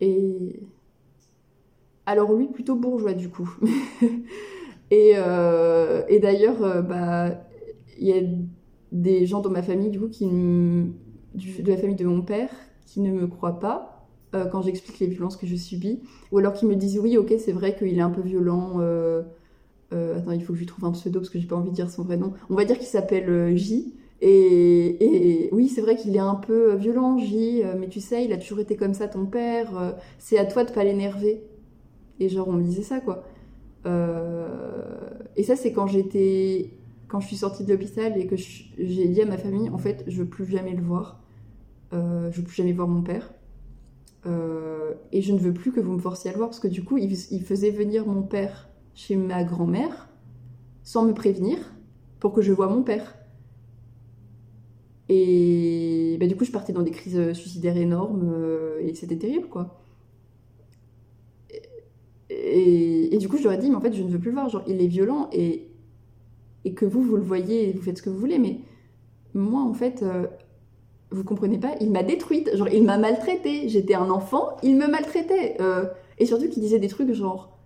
Et 0.00 0.60
alors 2.08 2.32
lui 2.32 2.48
plutôt 2.48 2.74
bourgeois 2.74 3.12
du 3.12 3.28
coup. 3.28 3.54
et 4.90 5.12
euh, 5.16 6.02
et 6.08 6.18
d'ailleurs, 6.20 6.62
euh, 6.62 6.80
bah 6.80 7.44
il 8.00 8.06
y 8.06 8.12
a 8.12 8.22
des 8.92 9.26
gens 9.26 9.40
dans 9.40 9.50
ma 9.50 9.62
famille 9.62 9.90
du 9.90 10.00
coup 10.00 10.08
qui 10.08 10.26
de 10.26 11.68
la 11.68 11.76
famille 11.76 11.96
de 11.96 12.06
mon 12.06 12.22
père 12.22 12.48
qui 12.86 13.00
ne 13.00 13.12
me 13.12 13.26
croient 13.26 13.58
pas 13.58 14.06
euh, 14.34 14.46
quand 14.46 14.62
j'explique 14.62 14.98
les 15.00 15.06
violences 15.06 15.36
que 15.36 15.46
je 15.46 15.54
subis, 15.54 16.00
ou 16.32 16.38
alors 16.38 16.54
qui 16.54 16.64
me 16.64 16.76
disent 16.76 16.98
oui, 16.98 17.18
ok, 17.18 17.34
c'est 17.38 17.52
vrai 17.52 17.76
qu'il 17.76 17.98
est 17.98 18.00
un 18.00 18.10
peu 18.10 18.22
violent. 18.22 18.80
attends, 19.90 20.32
il 20.32 20.42
faut 20.42 20.54
que 20.54 20.58
je 20.58 20.60
lui 20.60 20.66
trouve 20.66 20.86
un 20.86 20.92
pseudo 20.92 21.20
parce 21.20 21.28
que 21.30 21.38
j'ai 21.38 21.46
pas 21.46 21.56
envie 21.56 21.70
de 21.70 21.74
dire 21.74 21.90
son 21.90 22.04
vrai 22.04 22.16
nom. 22.16 22.32
On 22.48 22.54
va 22.54 22.64
dire 22.64 22.78
qu'il 22.78 22.88
s'appelle 22.88 23.54
J. 23.54 23.94
Et, 24.20 25.44
et 25.44 25.48
oui, 25.52 25.68
c'est 25.68 25.82
vrai 25.82 25.94
qu'il 25.94 26.16
est 26.16 26.20
un 26.20 26.34
peu 26.34 26.74
violent, 26.74 27.18
J, 27.18 27.62
mais 27.78 27.88
tu 27.88 28.00
sais, 28.00 28.24
il 28.24 28.32
a 28.32 28.38
toujours 28.38 28.60
été 28.60 28.76
comme 28.76 28.94
ça, 28.94 29.08
ton 29.08 29.26
père. 29.26 29.94
c'est 30.18 30.38
à 30.38 30.46
toi 30.46 30.64
de 30.64 30.72
pas 30.72 30.84
l'énerver. 30.84 31.42
Et 32.20 32.28
genre, 32.28 32.48
on 32.48 32.52
me 32.52 32.62
disait 32.62 32.82
ça, 32.82 33.00
quoi. 33.00 33.24
Euh, 33.86 34.48
et 35.36 35.42
ça, 35.42 35.56
c'est 35.56 35.72
quand 35.72 35.86
j'étais. 35.86 36.70
Quand 37.08 37.20
je 37.20 37.26
suis 37.26 37.36
sortie 37.36 37.64
de 37.64 37.72
l'hôpital 37.72 38.18
et 38.20 38.26
que 38.26 38.36
j'ai 38.36 39.08
dit 39.08 39.22
à 39.22 39.24
ma 39.24 39.38
famille, 39.38 39.70
en 39.70 39.78
fait, 39.78 40.04
je 40.06 40.18
veux 40.18 40.28
plus 40.28 40.44
jamais 40.44 40.74
le 40.74 40.82
voir. 40.82 41.22
Euh, 41.94 42.30
je 42.30 42.38
veux 42.38 42.44
plus 42.44 42.56
jamais 42.56 42.72
voir 42.72 42.86
mon 42.86 43.00
père. 43.00 43.32
Euh, 44.26 44.92
et 45.12 45.22
je 45.22 45.32
ne 45.32 45.38
veux 45.38 45.54
plus 45.54 45.72
que 45.72 45.80
vous 45.80 45.92
me 45.92 46.00
forciez 46.00 46.28
à 46.28 46.32
le 46.34 46.38
voir 46.38 46.50
parce 46.50 46.60
que 46.60 46.68
du 46.68 46.84
coup, 46.84 46.98
il, 46.98 47.16
il 47.30 47.42
faisait 47.42 47.70
venir 47.70 48.06
mon 48.06 48.22
père 48.22 48.68
chez 48.94 49.16
ma 49.16 49.42
grand-mère 49.42 50.10
sans 50.82 51.06
me 51.06 51.14
prévenir 51.14 51.58
pour 52.20 52.32
que 52.34 52.42
je 52.42 52.52
voie 52.52 52.68
mon 52.68 52.82
père. 52.82 53.14
Et 55.08 56.16
bah, 56.20 56.26
du 56.26 56.36
coup, 56.36 56.44
je 56.44 56.50
partais 56.50 56.72
dans 56.72 56.82
des 56.82 56.90
crises 56.90 57.32
suicidaires 57.32 57.76
énormes 57.76 58.30
euh, 58.34 58.80
et 58.80 58.94
c'était 58.94 59.16
terrible, 59.16 59.48
quoi. 59.48 59.80
Et, 62.40 63.16
du 63.18 63.28
coup, 63.28 63.36
je 63.36 63.44
leur 63.44 63.52
ai 63.52 63.58
dit, 63.58 63.68
mais 63.68 63.76
en 63.76 63.80
fait, 63.80 63.92
je 63.92 64.02
ne 64.02 64.08
veux 64.08 64.18
plus 64.18 64.30
le 64.30 64.34
voir. 64.34 64.48
Genre, 64.48 64.62
il 64.66 64.80
est 64.80 64.86
violent 64.86 65.28
et, 65.32 65.68
et 66.64 66.72
que 66.72 66.84
vous, 66.84 67.02
vous 67.02 67.16
le 67.16 67.22
voyez 67.22 67.72
vous 67.72 67.82
faites 67.82 67.98
ce 67.98 68.02
que 68.02 68.10
vous 68.10 68.18
voulez, 68.18 68.38
mais 68.38 68.60
moi, 69.34 69.62
en 69.62 69.74
fait, 69.74 70.02
euh, 70.02 70.26
vous 71.10 71.24
comprenez 71.24 71.58
pas, 71.58 71.74
il 71.80 71.90
m'a 71.90 72.02
détruite. 72.02 72.54
Genre, 72.56 72.68
il 72.68 72.84
m'a 72.84 72.98
maltraitée. 72.98 73.68
J'étais 73.68 73.94
un 73.94 74.10
enfant, 74.10 74.56
il 74.62 74.76
me 74.76 74.86
maltraitait. 74.86 75.56
Euh, 75.60 75.86
et 76.18 76.26
surtout 76.26 76.48
qu'il 76.48 76.62
disait 76.62 76.78
des 76.78 76.88
trucs 76.88 77.12
genre. 77.12 77.58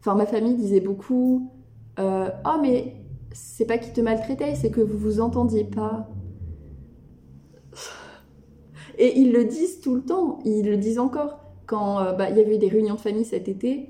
Enfin, 0.00 0.14
ma 0.14 0.26
famille 0.26 0.54
disait 0.54 0.80
beaucoup 0.80 1.50
euh, 1.98 2.28
Oh, 2.46 2.58
mais 2.60 2.96
c'est 3.32 3.64
pas 3.64 3.78
qu'il 3.78 3.92
te 3.92 4.00
maltraitait, 4.00 4.54
c'est 4.54 4.70
que 4.70 4.80
vous 4.80 4.98
vous 4.98 5.20
entendiez 5.20 5.64
pas. 5.64 6.08
Et 8.98 9.18
ils 9.18 9.32
le 9.32 9.44
disent 9.44 9.80
tout 9.80 9.94
le 9.94 10.02
temps, 10.02 10.38
ils 10.44 10.64
le 10.64 10.76
disent 10.76 10.98
encore. 10.98 11.40
Quand 11.66 11.98
euh, 12.00 12.12
bah, 12.12 12.28
il 12.30 12.36
y 12.36 12.40
avait 12.40 12.58
des 12.58 12.68
réunions 12.68 12.94
de 12.94 13.00
famille 13.00 13.24
cet 13.24 13.48
été, 13.48 13.88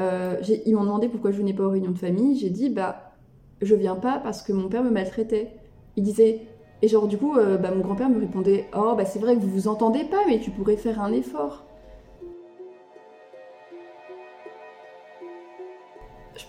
euh, 0.00 0.36
ils 0.66 0.74
m'ont 0.74 0.84
demandé 0.84 1.08
pourquoi 1.08 1.30
je 1.32 1.38
venais 1.38 1.52
pas 1.54 1.64
aux 1.64 1.70
réunions 1.70 1.90
de 1.92 1.98
famille. 1.98 2.38
J'ai 2.38 2.50
dit 2.50 2.70
Bah, 2.70 3.12
je 3.60 3.74
viens 3.74 3.96
pas 3.96 4.18
parce 4.18 4.42
que 4.42 4.52
mon 4.52 4.68
père 4.68 4.82
me 4.82 4.90
maltraitait. 4.90 5.52
Il 5.96 6.04
disait. 6.04 6.42
Et 6.84 6.88
genre, 6.88 7.06
du 7.06 7.16
coup, 7.16 7.36
euh, 7.36 7.58
bah, 7.58 7.70
mon 7.72 7.80
grand-père 7.80 8.08
me 8.08 8.18
répondait 8.18 8.68
Oh, 8.76 8.94
bah, 8.96 9.04
c'est 9.04 9.20
vrai 9.20 9.36
que 9.36 9.40
vous 9.40 9.50
vous 9.50 9.68
entendez 9.68 10.04
pas, 10.04 10.24
mais 10.26 10.40
tu 10.40 10.50
pourrais 10.50 10.76
faire 10.76 11.00
un 11.00 11.12
effort. 11.12 11.64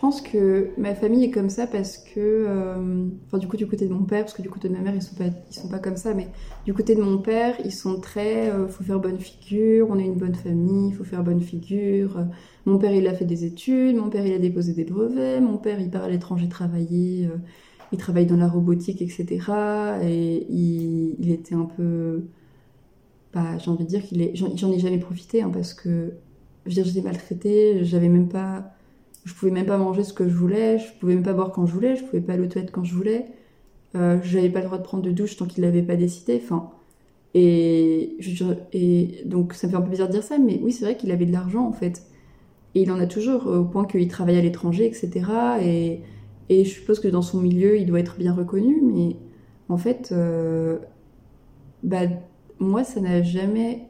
Pense 0.04 0.20
que 0.20 0.72
ma 0.78 0.96
famille 0.96 1.24
est 1.24 1.32
comme 1.32 1.50
ça 1.50 1.66
parce 1.66 1.98
que, 1.98 2.20
euh, 2.20 3.06
enfin 3.26 3.38
du 3.38 3.48
coup 3.48 3.56
du 3.56 3.68
côté 3.68 3.88
de 3.88 3.94
mon 3.94 4.04
père, 4.04 4.26
parce 4.26 4.34
que 4.34 4.42
du 4.42 4.50
côté 4.50 4.68
de 4.68 4.74
ma 4.74 4.82
mère 4.82 4.94
ils 4.94 5.02
sont 5.02 5.16
pas, 5.16 5.28
ils 5.50 5.56
sont 5.56 5.70
pas 5.70 5.80
comme 5.80 5.96
ça, 5.96 6.14
mais 6.14 6.28
du 6.66 6.74
côté 6.74 6.94
de 6.94 7.02
mon 7.02 7.20
père 7.20 7.56
ils 7.64 7.72
sont 7.72 8.02
très, 8.02 8.52
euh, 8.52 8.68
faut 8.68 8.84
faire 8.84 9.00
bonne 9.00 9.18
figure, 9.18 9.88
on 9.90 9.98
est 9.98 10.04
une 10.04 10.18
bonne 10.18 10.36
famille, 10.36 10.92
faut 10.92 11.06
faire 11.06 11.24
bonne 11.24 11.40
figure. 11.40 12.20
Mon 12.66 12.78
père 12.80 12.92
il 12.94 13.08
a 13.08 13.14
fait 13.14 13.24
des 13.24 13.46
études, 13.46 13.96
mon 13.96 14.10
père 14.10 14.26
il 14.26 14.34
a 14.34 14.40
déposé 14.40 14.74
des 14.74 14.84
brevets, 14.84 15.40
mon 15.40 15.58
père 15.58 15.80
il 15.80 15.90
part 15.90 16.04
à 16.04 16.10
l'étranger 16.10 16.50
travailler, 16.50 17.28
euh, 17.28 17.38
il 17.94 17.98
travaille 17.98 18.26
dans 18.26 18.36
la 18.36 18.50
robotique 18.50 19.02
etc. 19.02 19.40
Et 20.04 20.46
il, 20.50 21.32
était 21.32 21.56
un 21.56 21.70
peu, 21.78 22.26
bah 23.34 23.58
j'ai 23.58 23.72
envie 23.72 23.86
de 23.86 23.90
dire 23.90 24.04
qu'il 24.04 24.22
est, 24.22 24.36
j'en 24.36 24.70
ai 24.70 24.80
jamais 24.80 25.00
profité 25.00 25.44
hein, 25.44 25.50
parce 25.54 25.74
que, 25.74 26.12
je 26.66 26.82
veux 26.82 26.86
j'étais 26.86 27.02
maltraitée, 27.02 27.86
j'avais 27.86 28.10
même 28.10 28.28
pas 28.28 28.73
je 29.26 29.34
pouvais 29.34 29.52
même 29.52 29.66
pas 29.66 29.78
manger 29.78 30.04
ce 30.04 30.14
que 30.14 30.28
je 30.28 30.36
voulais, 30.36 30.80
je 30.80 30.92
pouvais 31.00 31.16
même 31.16 31.24
pas 31.24 31.34
boire 31.34 31.52
quand 31.52 31.66
je 31.66 31.74
voulais, 31.74 31.96
je 31.96 32.04
pouvais 32.04 32.22
pas 32.22 32.34
aller 32.34 32.44
aux 32.44 32.48
toilettes 32.48 32.72
quand 32.72 32.84
je 32.84 32.94
voulais, 32.96 33.26
euh, 33.96 34.20
j'avais 34.24 34.50
pas 34.50 34.60
le 34.60 34.66
droit 34.66 34.78
de 34.78 34.84
prendre 34.84 35.04
de 35.04 35.12
douche 35.12 35.38
tant 35.38 35.46
qu'il 35.46 35.64
l'avait 35.64 35.84
pas 35.84 35.96
décidé, 35.96 36.42
enfin. 36.44 36.72
Et, 37.36 38.18
et 38.74 39.24
donc 39.26 39.54
ça 39.54 39.68
me 39.68 39.72
fait 39.72 39.78
un 39.78 39.82
peu 39.82 39.90
bizarre 39.90 40.08
de 40.08 40.14
dire 40.14 40.24
ça, 40.24 40.38
mais 40.38 40.60
oui, 40.64 40.72
c'est 40.72 40.86
vrai 40.86 40.98
qu'il 40.98 41.12
avait 41.12 41.26
de 41.26 41.32
l'argent 41.32 41.66
en 41.68 41.74
fait. 41.74 42.04
Et 42.76 42.82
il 42.84 42.92
en 42.92 43.00
a 43.00 43.08
toujours, 43.08 43.48
euh, 43.48 43.60
au 43.60 43.66
point 43.66 43.86
qu'il 43.86 44.08
travaille 44.08 44.38
à 44.38 44.42
l'étranger, 44.42 44.86
etc. 44.86 45.12
Et, 45.62 46.02
Et 46.50 46.66
je 46.66 46.70
suppose 46.70 47.00
que 47.00 47.08
dans 47.08 47.22
son 47.22 47.40
milieu, 47.42 47.78
il 47.78 47.86
doit 47.86 48.00
être 48.00 48.18
bien 48.18 48.34
reconnu, 48.34 48.82
mais 48.84 49.16
en 49.70 49.78
fait, 49.78 50.10
euh, 50.12 50.80
bah, 51.84 52.02
moi, 52.60 52.84
ça 52.84 53.02
n'a 53.02 53.22
jamais. 53.24 53.88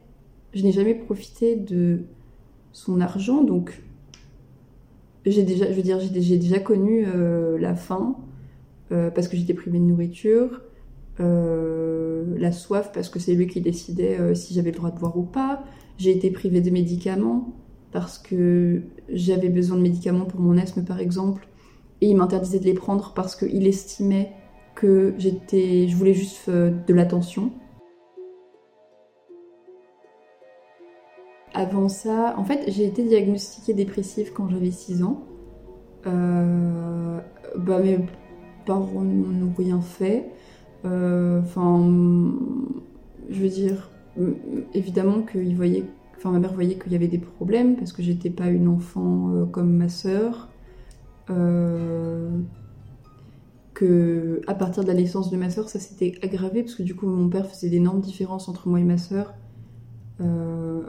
Je 0.54 0.62
n'ai 0.62 0.72
jamais 0.72 0.94
profité 0.94 1.56
de 1.56 2.04
son 2.72 3.00
argent, 3.00 3.42
donc 3.44 3.82
j'ai 5.30 5.42
déjà, 5.42 5.70
je 5.70 5.76
veux 5.76 5.82
dire, 5.82 5.98
j'ai 6.00 6.38
déjà 6.38 6.58
connu 6.58 7.06
euh, 7.06 7.58
la 7.58 7.74
faim 7.74 8.16
euh, 8.92 9.10
parce 9.10 9.28
que 9.28 9.36
j'étais 9.36 9.54
privée 9.54 9.78
de 9.78 9.84
nourriture, 9.84 10.62
la 11.18 12.52
soif 12.52 12.90
parce 12.92 13.08
que 13.08 13.18
c'est 13.18 13.34
lui 13.34 13.46
qui 13.46 13.60
décidait 13.60 14.34
si 14.34 14.52
j'avais 14.52 14.70
le 14.70 14.76
droit 14.76 14.90
de 14.90 14.98
boire 14.98 15.16
ou 15.16 15.22
pas. 15.22 15.62
J'ai 15.96 16.10
été 16.10 16.30
privée 16.30 16.60
de 16.60 16.70
médicaments 16.70 17.54
parce 17.92 18.18
que 18.18 18.82
j'avais 19.08 19.48
besoin 19.48 19.76
de 19.76 19.82
médicaments 19.82 20.24
pour 20.24 20.40
mon 20.40 20.58
asthme, 20.58 20.84
par 20.84 20.98
exemple 20.98 21.46
et 22.00 22.08
il 22.08 22.16
m'interdisait 22.16 22.58
de 22.58 22.64
les 22.64 22.74
prendre 22.74 23.12
parce 23.14 23.36
qu'il 23.36 23.66
estimait 23.66 24.32
que 24.74 25.14
j'étais, 25.16 25.88
je 25.88 25.96
voulais 25.96 26.14
juste 26.14 26.48
euh, 26.48 26.70
de 26.86 26.92
l'attention. 26.92 27.52
Avant 31.54 31.88
ça, 31.88 32.34
en 32.36 32.44
fait, 32.44 32.64
j'ai 32.68 32.84
été 32.84 33.04
diagnostiquée 33.04 33.74
dépressive 33.74 34.32
quand 34.34 34.48
j'avais 34.48 34.70
6 34.70 35.02
ans. 35.04 35.24
Euh, 36.06 37.20
bah, 37.56 37.78
mes 37.80 38.00
parents 38.66 39.02
n'ont 39.02 39.54
rien 39.56 39.80
fait. 39.80 40.30
Euh, 40.84 41.40
enfin, 41.40 41.80
je 43.30 43.40
veux 43.40 43.48
dire, 43.48 43.90
évidemment 44.74 45.22
qu'ils 45.22 45.56
enfin, 46.16 46.32
ma 46.32 46.40
mère 46.40 46.52
voyait 46.52 46.74
qu'il 46.74 46.92
y 46.92 46.96
avait 46.96 47.08
des 47.08 47.18
problèmes 47.18 47.76
parce 47.76 47.92
que 47.92 48.02
j'étais 48.02 48.30
pas 48.30 48.48
une 48.48 48.68
enfant 48.68 49.46
comme 49.52 49.72
ma 49.72 49.88
sœur. 49.88 50.48
Euh, 51.30 52.38
que 53.72 54.40
à 54.46 54.54
partir 54.54 54.84
de 54.84 54.88
la 54.88 54.94
naissance 54.94 55.30
de 55.30 55.36
ma 55.36 55.50
sœur, 55.50 55.68
ça 55.68 55.80
s'était 55.80 56.14
aggravé 56.22 56.62
parce 56.62 56.76
que 56.76 56.82
du 56.82 56.94
coup 56.94 57.06
mon 57.06 57.28
père 57.28 57.46
faisait 57.46 57.70
d'énormes 57.70 58.00
différences 58.00 58.48
entre 58.48 58.68
moi 58.68 58.78
et 58.80 58.84
ma 58.84 58.98
sœur. 58.98 59.34
Euh, 60.20 60.82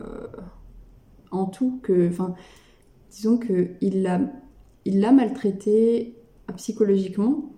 en 1.31 1.45
tout, 1.45 1.79
que, 1.83 2.09
enfin, 2.09 2.35
disons 3.11 3.37
que 3.37 3.71
il 3.81 4.01
l'a, 4.03 4.21
il 4.85 4.99
l'a 4.99 5.11
maltraitée 5.11 6.15
psychologiquement 6.55 7.51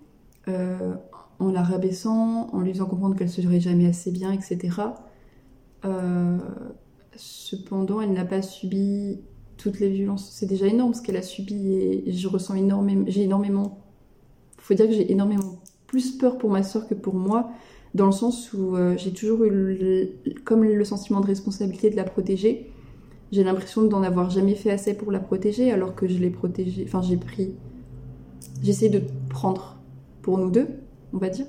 euh, 0.48 0.94
en 1.38 1.50
la 1.50 1.62
rabaissant, 1.62 2.48
en 2.52 2.60
lui 2.60 2.72
faisant 2.72 2.86
comprendre 2.86 3.16
qu'elle 3.16 3.30
se 3.30 3.42
serait 3.42 3.60
jamais 3.60 3.86
assez 3.86 4.10
bien, 4.10 4.32
etc. 4.32 4.78
cependant, 7.16 8.00
elle 8.00 8.12
n'a 8.12 8.24
pas 8.24 8.42
subi 8.42 9.20
toutes 9.58 9.80
les 9.80 9.90
violences. 9.90 10.30
C'est 10.32 10.46
déjà 10.46 10.66
énorme 10.66 10.94
ce 10.94 11.02
qu'elle 11.02 11.16
a 11.16 11.22
subi 11.22 11.74
et 11.74 12.12
je 12.12 12.28
ressens 12.28 12.54
énormément. 12.54 13.04
J'ai 13.08 13.22
énormément. 13.22 13.78
Faut 14.58 14.74
dire 14.74 14.86
que 14.86 14.92
j'ai 14.92 15.10
énormément 15.12 15.60
plus 15.86 16.12
peur 16.12 16.38
pour 16.38 16.50
ma 16.50 16.62
soeur 16.62 16.86
que 16.86 16.94
pour 16.94 17.14
moi, 17.14 17.50
dans 17.94 18.06
le 18.06 18.12
sens 18.12 18.52
où 18.52 18.76
euh, 18.76 18.96
j'ai 18.96 19.12
toujours 19.12 19.44
eu 19.44 20.10
comme 20.44 20.64
le 20.64 20.84
sentiment 20.84 21.20
de 21.20 21.26
responsabilité 21.26 21.90
de 21.90 21.96
la 21.96 22.04
protéger. 22.04 22.70
J'ai 23.30 23.44
l'impression 23.44 23.82
d'en 23.82 24.02
avoir 24.02 24.30
jamais 24.30 24.54
fait 24.54 24.70
assez 24.70 24.94
pour 24.94 25.12
la 25.12 25.18
protéger, 25.18 25.70
alors 25.70 25.94
que 25.94 26.08
je 26.08 26.18
l'ai 26.18 26.30
protégée. 26.30 26.84
Enfin, 26.86 27.02
j'ai 27.02 27.16
pris. 27.16 27.54
J'essaie 28.62 28.88
de 28.88 29.02
prendre 29.28 29.76
pour 30.22 30.38
nous 30.38 30.50
deux, 30.50 30.68
on 31.12 31.18
va 31.18 31.28
dire. 31.28 31.46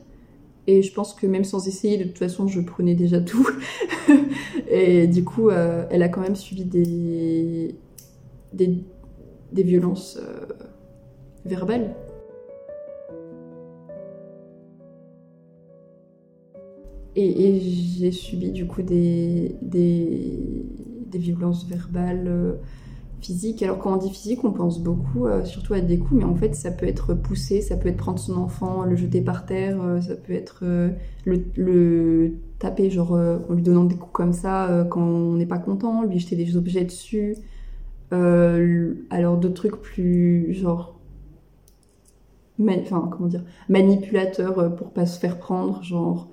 Et 0.67 0.83
je 0.83 0.93
pense 0.93 1.13
que 1.13 1.25
même 1.25 1.45
sans 1.45 1.67
essayer, 1.67 1.97
de 1.97 2.03
toute 2.03 2.17
façon, 2.17 2.47
je 2.47 2.59
prenais 2.61 2.95
déjà 2.95 3.21
tout. 3.21 3.47
et 4.69 5.07
du 5.07 5.23
coup, 5.23 5.49
euh, 5.49 5.85
elle 5.89 6.03
a 6.03 6.09
quand 6.09 6.21
même 6.21 6.35
subi 6.35 6.65
des, 6.65 7.75
des, 8.53 9.63
violences 9.63 10.19
euh, 10.21 10.45
verbales. 11.45 11.95
Et, 17.15 17.59
j'ai 17.59 18.11
subi 18.11 18.51
du 18.51 18.65
coup 18.65 18.81
des, 18.81 19.55
des, 19.61 20.37
violences 21.17 21.65
verbales 21.67 22.27
euh, 22.27 22.53
physiques. 23.21 23.63
Alors 23.63 23.79
quand 23.79 23.93
on 23.93 23.97
dit 23.97 24.09
physique, 24.09 24.43
on 24.43 24.51
pense 24.51 24.79
beaucoup 24.79 25.25
euh, 25.25 25.43
surtout 25.45 25.73
à 25.73 25.81
des 25.81 25.97
coups, 25.97 26.21
mais 26.21 26.25
en 26.25 26.35
fait 26.35 26.55
ça 26.55 26.71
peut 26.71 26.87
être 26.87 27.13
pousser, 27.13 27.61
ça 27.61 27.75
peut 27.75 27.89
être 27.89 27.97
prendre 27.97 28.19
son 28.19 28.37
enfant, 28.37 28.83
le 28.83 28.95
jeter 28.95 29.21
par 29.21 29.45
terre, 29.45 29.77
ça 30.01 30.15
peut 30.15 30.33
être 30.33 30.63
le, 31.25 32.33
taper 32.59 32.89
genre 32.89 33.13
en 33.13 33.53
lui 33.53 33.63
donnant 33.63 33.85
des 33.85 33.95
coups 33.95 34.13
comme 34.13 34.33
ça 34.33 34.85
quand 34.89 35.01
on 35.01 35.35
n'est 35.35 35.45
pas 35.45 35.59
content, 35.59 36.03
lui 36.03 36.19
jeter 36.19 36.35
des 36.35 36.55
objets 36.55 36.85
dessus. 36.85 37.35
Euh, 38.11 38.95
alors 39.11 39.37
d'autres 39.37 39.53
trucs 39.53 39.81
plus 39.81 40.51
genre 40.53 40.99
enfin 42.59 43.07
comment 43.11 43.27
dire 43.27 43.43
manipulateur 43.69 44.57
euh, 44.57 44.69
pour 44.69 44.89
pas 44.89 45.05
se 45.05 45.19
faire 45.19 45.37
prendre 45.37 45.83
genre 45.83 46.27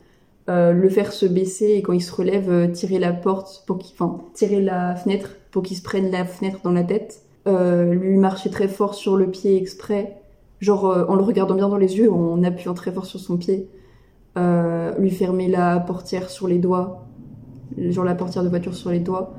euh, 0.49 0.73
le 0.73 0.89
faire 0.89 1.13
se 1.13 1.27
baisser 1.27 1.73
et 1.73 1.83
quand 1.83 1.93
il 1.93 2.03
se 2.03 2.15
relève 2.15 2.71
tirer 2.73 2.99
la 2.99 3.13
porte 3.13 3.65
pour 3.67 3.79
qu'il 3.79 3.95
enfin 3.99 4.21
tirer 4.35 4.61
la 4.61 4.95
fenêtre 4.95 5.31
pour 5.51 5.63
qu'il 5.63 5.77
se 5.77 5.83
prenne 5.83 6.11
la 6.11 6.25
fenêtre 6.25 6.61
dans 6.63 6.73
la 6.73 6.85
tête 6.85 7.23
lui 7.47 8.17
marcher 8.17 8.51
très 8.51 8.67
fort 8.67 8.95
sur 8.95 9.17
le 9.17 9.31
pied 9.31 9.57
exprès 9.57 10.17
genre 10.61 10.85
en 11.09 11.15
le 11.15 11.23
regardant 11.23 11.55
bien 11.55 11.69
dans 11.69 11.77
les 11.77 11.97
yeux 11.97 12.11
en 12.11 12.43
appuyant 12.43 12.75
très 12.75 12.91
fort 12.91 13.07
sur 13.07 13.21
son 13.21 13.37
pied 13.37 13.69
lui 14.37 15.11
fermer 15.11 15.47
la 15.47 15.79
portière 15.79 16.29
sur 16.29 16.49
les 16.49 16.59
doigts 16.59 17.07
genre 17.79 18.05
la 18.05 18.17
portière 18.17 18.43
de 18.43 18.49
voiture 18.49 18.75
sur 18.75 18.91
les 18.91 18.99
doigts 18.99 19.37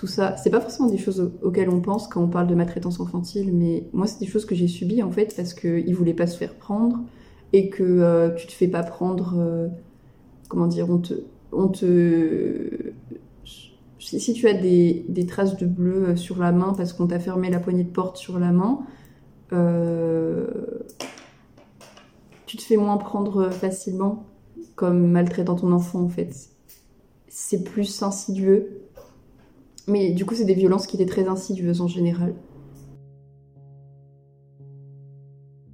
tout 0.00 0.06
ça, 0.06 0.34
c'est 0.38 0.48
pas 0.48 0.62
forcément 0.62 0.88
des 0.88 0.96
choses 0.96 1.30
auxquelles 1.42 1.68
on 1.68 1.82
pense 1.82 2.08
quand 2.08 2.22
on 2.22 2.28
parle 2.28 2.46
de 2.46 2.54
maltraitance 2.54 3.00
infantile, 3.00 3.52
mais 3.52 3.84
moi, 3.92 4.06
c'est 4.06 4.18
des 4.18 4.26
choses 4.26 4.46
que 4.46 4.54
j'ai 4.54 4.66
subies 4.66 5.02
en 5.02 5.10
fait 5.10 5.36
parce 5.36 5.52
qu'ils 5.52 5.94
voulaient 5.94 6.14
pas 6.14 6.26
se 6.26 6.38
faire 6.38 6.54
prendre 6.54 7.00
et 7.52 7.68
que 7.68 7.82
euh, 7.82 8.30
tu 8.34 8.46
te 8.46 8.52
fais 8.52 8.66
pas 8.66 8.82
prendre. 8.82 9.34
Euh, 10.50 10.56
comment 10.56 10.66
dire 10.66 10.90
On 10.90 10.98
te. 10.98 11.14
On 11.52 11.68
te 11.68 12.92
si 13.98 14.32
tu 14.32 14.48
as 14.48 14.54
des, 14.54 15.26
traces 15.28 15.56
de 15.56 15.66
bleu 15.66 16.08
euh, 16.08 16.16
sur 16.16 16.38
la 16.38 16.52
main 16.52 16.74
parce 16.76 16.92
qu'on 16.92 17.06
t'a 17.06 17.20
fermé 17.20 17.48
la 17.48 17.60
poignée 17.60 17.84
de 17.84 17.90
porte 17.90 18.16
sur 18.16 18.38
la 18.38 18.50
main, 18.50 18.80
tu 22.46 22.56
te 22.56 22.62
fais 22.62 22.76
moins 22.76 22.96
prendre 22.96 23.50
facilement 23.50 24.24
comme 24.74 25.10
maltraitant 25.10 25.54
ton 25.54 25.70
enfant 25.72 26.00
en 26.00 26.08
fait. 26.08 26.34
C'est 27.28 27.62
plus 27.62 28.02
insidieux 28.02 28.80
mais 29.90 30.10
du 30.10 30.24
coup, 30.24 30.34
c'est 30.34 30.44
des 30.44 30.54
violences 30.54 30.86
qui 30.86 30.96
étaient 30.96 31.10
très 31.10 31.26
insidieuses 31.26 31.80
en 31.80 31.88
général. 31.88 32.34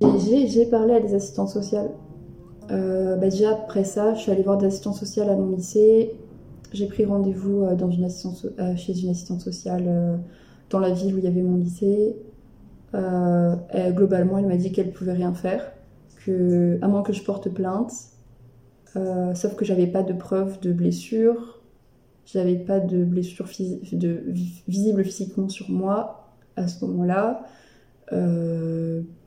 J'ai 0.01 0.67
parlé 0.67 0.95
à 0.95 1.01
des 1.01 1.15
assistantes 1.15 1.51
sociales. 1.51 1.91
Euh, 2.71 3.17
bah, 3.17 3.29
déjà, 3.29 3.53
après 3.53 3.85
ça, 3.85 4.15
je 4.15 4.21
suis 4.21 4.33
allée 4.33 4.43
voir 4.43 4.59
des 4.59 4.67
assistantes 4.67 4.97
sociales 4.97 5.29
à 5.29 5.37
mon 5.37 5.55
lycée. 5.55 6.13
J'ai 6.73 6.87
pris 6.87 7.05
rendez-vous 7.05 7.63
euh, 7.63 7.77
euh, 8.59 8.77
chez 8.77 8.99
une 9.01 9.11
assistante 9.11 9.41
sociale 9.41 10.21
dans 10.71 10.81
la 10.81 10.91
ville 10.91 11.15
où 11.15 11.19
il 11.19 11.25
y 11.25 11.29
avait 11.29 11.43
mon 11.43 11.57
lycée. 11.57 12.17
globalement, 12.93 14.39
elle 14.39 14.47
m'a 14.47 14.57
dit 14.57 14.73
qu'elle 14.73 14.93
pouvait 14.93 15.13
rien 15.13 15.35
faire, 15.35 15.73
que, 16.25 16.79
à 16.83 16.89
moins 16.89 17.03
que 17.03 17.13
je 17.13 17.23
porte 17.23 17.49
plainte. 17.51 17.93
sauf 18.95 19.55
que 19.55 19.65
j'avais 19.65 19.87
pas 19.87 20.03
de 20.03 20.13
preuves 20.13 20.61
de 20.61 20.73
blessure, 20.73 21.61
j'avais 22.25 22.57
pas 22.57 22.81
de 22.81 23.05
blessure 23.05 23.49
de, 23.93 24.23
visible 24.67 25.05
physiquement 25.05 25.49
sur 25.49 25.71
moi 25.71 26.33
à 26.57 26.67
ce 26.67 26.85
moment-là. 26.85 27.43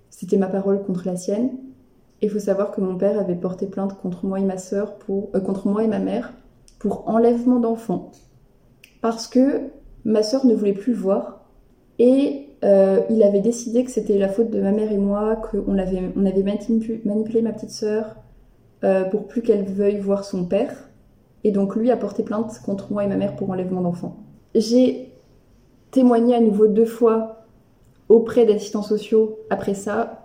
C'était 0.10 0.38
ma 0.38 0.48
parole 0.48 0.84
contre 0.84 1.06
la 1.06 1.16
sienne. 1.16 1.52
Il 2.22 2.30
faut 2.30 2.40
savoir 2.40 2.72
que 2.72 2.82
mon 2.82 2.98
père 2.98 3.20
avait 3.20 3.36
porté 3.36 3.66
plainte 3.66 3.98
contre 3.98 4.26
moi 4.26 4.40
et 4.40 4.44
ma 4.44 4.56
pour, 5.00 5.30
euh, 5.36 6.00
mère 6.00 6.34
pour 6.80 7.08
enlèvement 7.10 7.60
d'enfants. 7.60 8.12
Parce 9.02 9.28
que 9.28 9.70
ma 10.06 10.24
sœur 10.24 10.46
ne 10.46 10.54
voulait 10.54 10.74
plus 10.74 10.94
le 10.94 11.00
voir. 11.00 11.46
Et 11.98 12.48
euh, 12.64 13.02
il 13.10 13.24
avait 13.24 13.40
décidé 13.40 13.84
que 13.84 13.92
c'était 13.92 14.18
la 14.18 14.28
faute 14.28 14.50
de 14.50 14.62
ma 14.62 14.72
mère 14.72 14.92
et 14.92 14.98
moi, 14.98 15.38
qu'on 15.38 15.78
avait, 15.78 16.12
on 16.16 16.26
avait 16.26 16.44
manipulé 16.44 17.42
ma 17.42 17.54
petite 17.54 17.72
sœur 17.72 18.16
pour 19.12 19.28
plus 19.28 19.42
qu'elle 19.42 19.66
veuille 19.66 20.00
voir 20.00 20.24
son 20.24 20.46
père. 20.46 20.90
Et 21.44 21.52
donc 21.52 21.76
lui 21.76 21.92
a 21.92 21.98
porté 21.98 22.24
plainte 22.24 22.60
contre 22.66 22.92
moi 22.92 23.04
et 23.04 23.08
ma 23.08 23.16
mère 23.16 23.36
pour 23.36 23.50
enlèvement 23.50 23.82
d'enfants. 23.82 24.18
J'ai 24.56 25.12
témoigné 25.92 26.36
à 26.36 26.42
nouveau 26.42 26.68
deux 26.68 26.86
fois 26.86 27.46
auprès 28.10 28.46
d'assistants 28.46 28.84
sociaux 28.84 29.40
après 29.50 29.74
ça. 29.74 30.19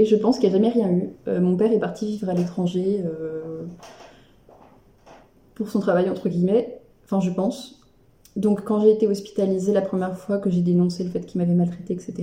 Et 0.00 0.06
je 0.06 0.16
pense 0.16 0.38
qu'il 0.38 0.48
n'y 0.48 0.54
a 0.54 0.58
jamais 0.58 0.70
rien 0.70 0.90
eu. 0.90 1.10
Euh, 1.28 1.42
mon 1.42 1.58
père 1.58 1.70
est 1.70 1.78
parti 1.78 2.06
vivre 2.06 2.30
à 2.30 2.32
l'étranger 2.32 3.04
euh, 3.04 3.64
pour 5.54 5.68
son 5.68 5.78
travail, 5.78 6.08
entre 6.08 6.30
guillemets. 6.30 6.80
Enfin, 7.04 7.20
je 7.20 7.28
pense. 7.28 7.82
Donc, 8.34 8.64
quand 8.64 8.80
j'ai 8.80 8.92
été 8.92 9.06
hospitalisée 9.06 9.74
la 9.74 9.82
première 9.82 10.16
fois, 10.16 10.38
que 10.38 10.48
j'ai 10.48 10.62
dénoncé 10.62 11.04
le 11.04 11.10
fait 11.10 11.26
qu'il 11.26 11.38
m'avait 11.38 11.52
maltraité, 11.52 11.92
etc. 11.92 12.14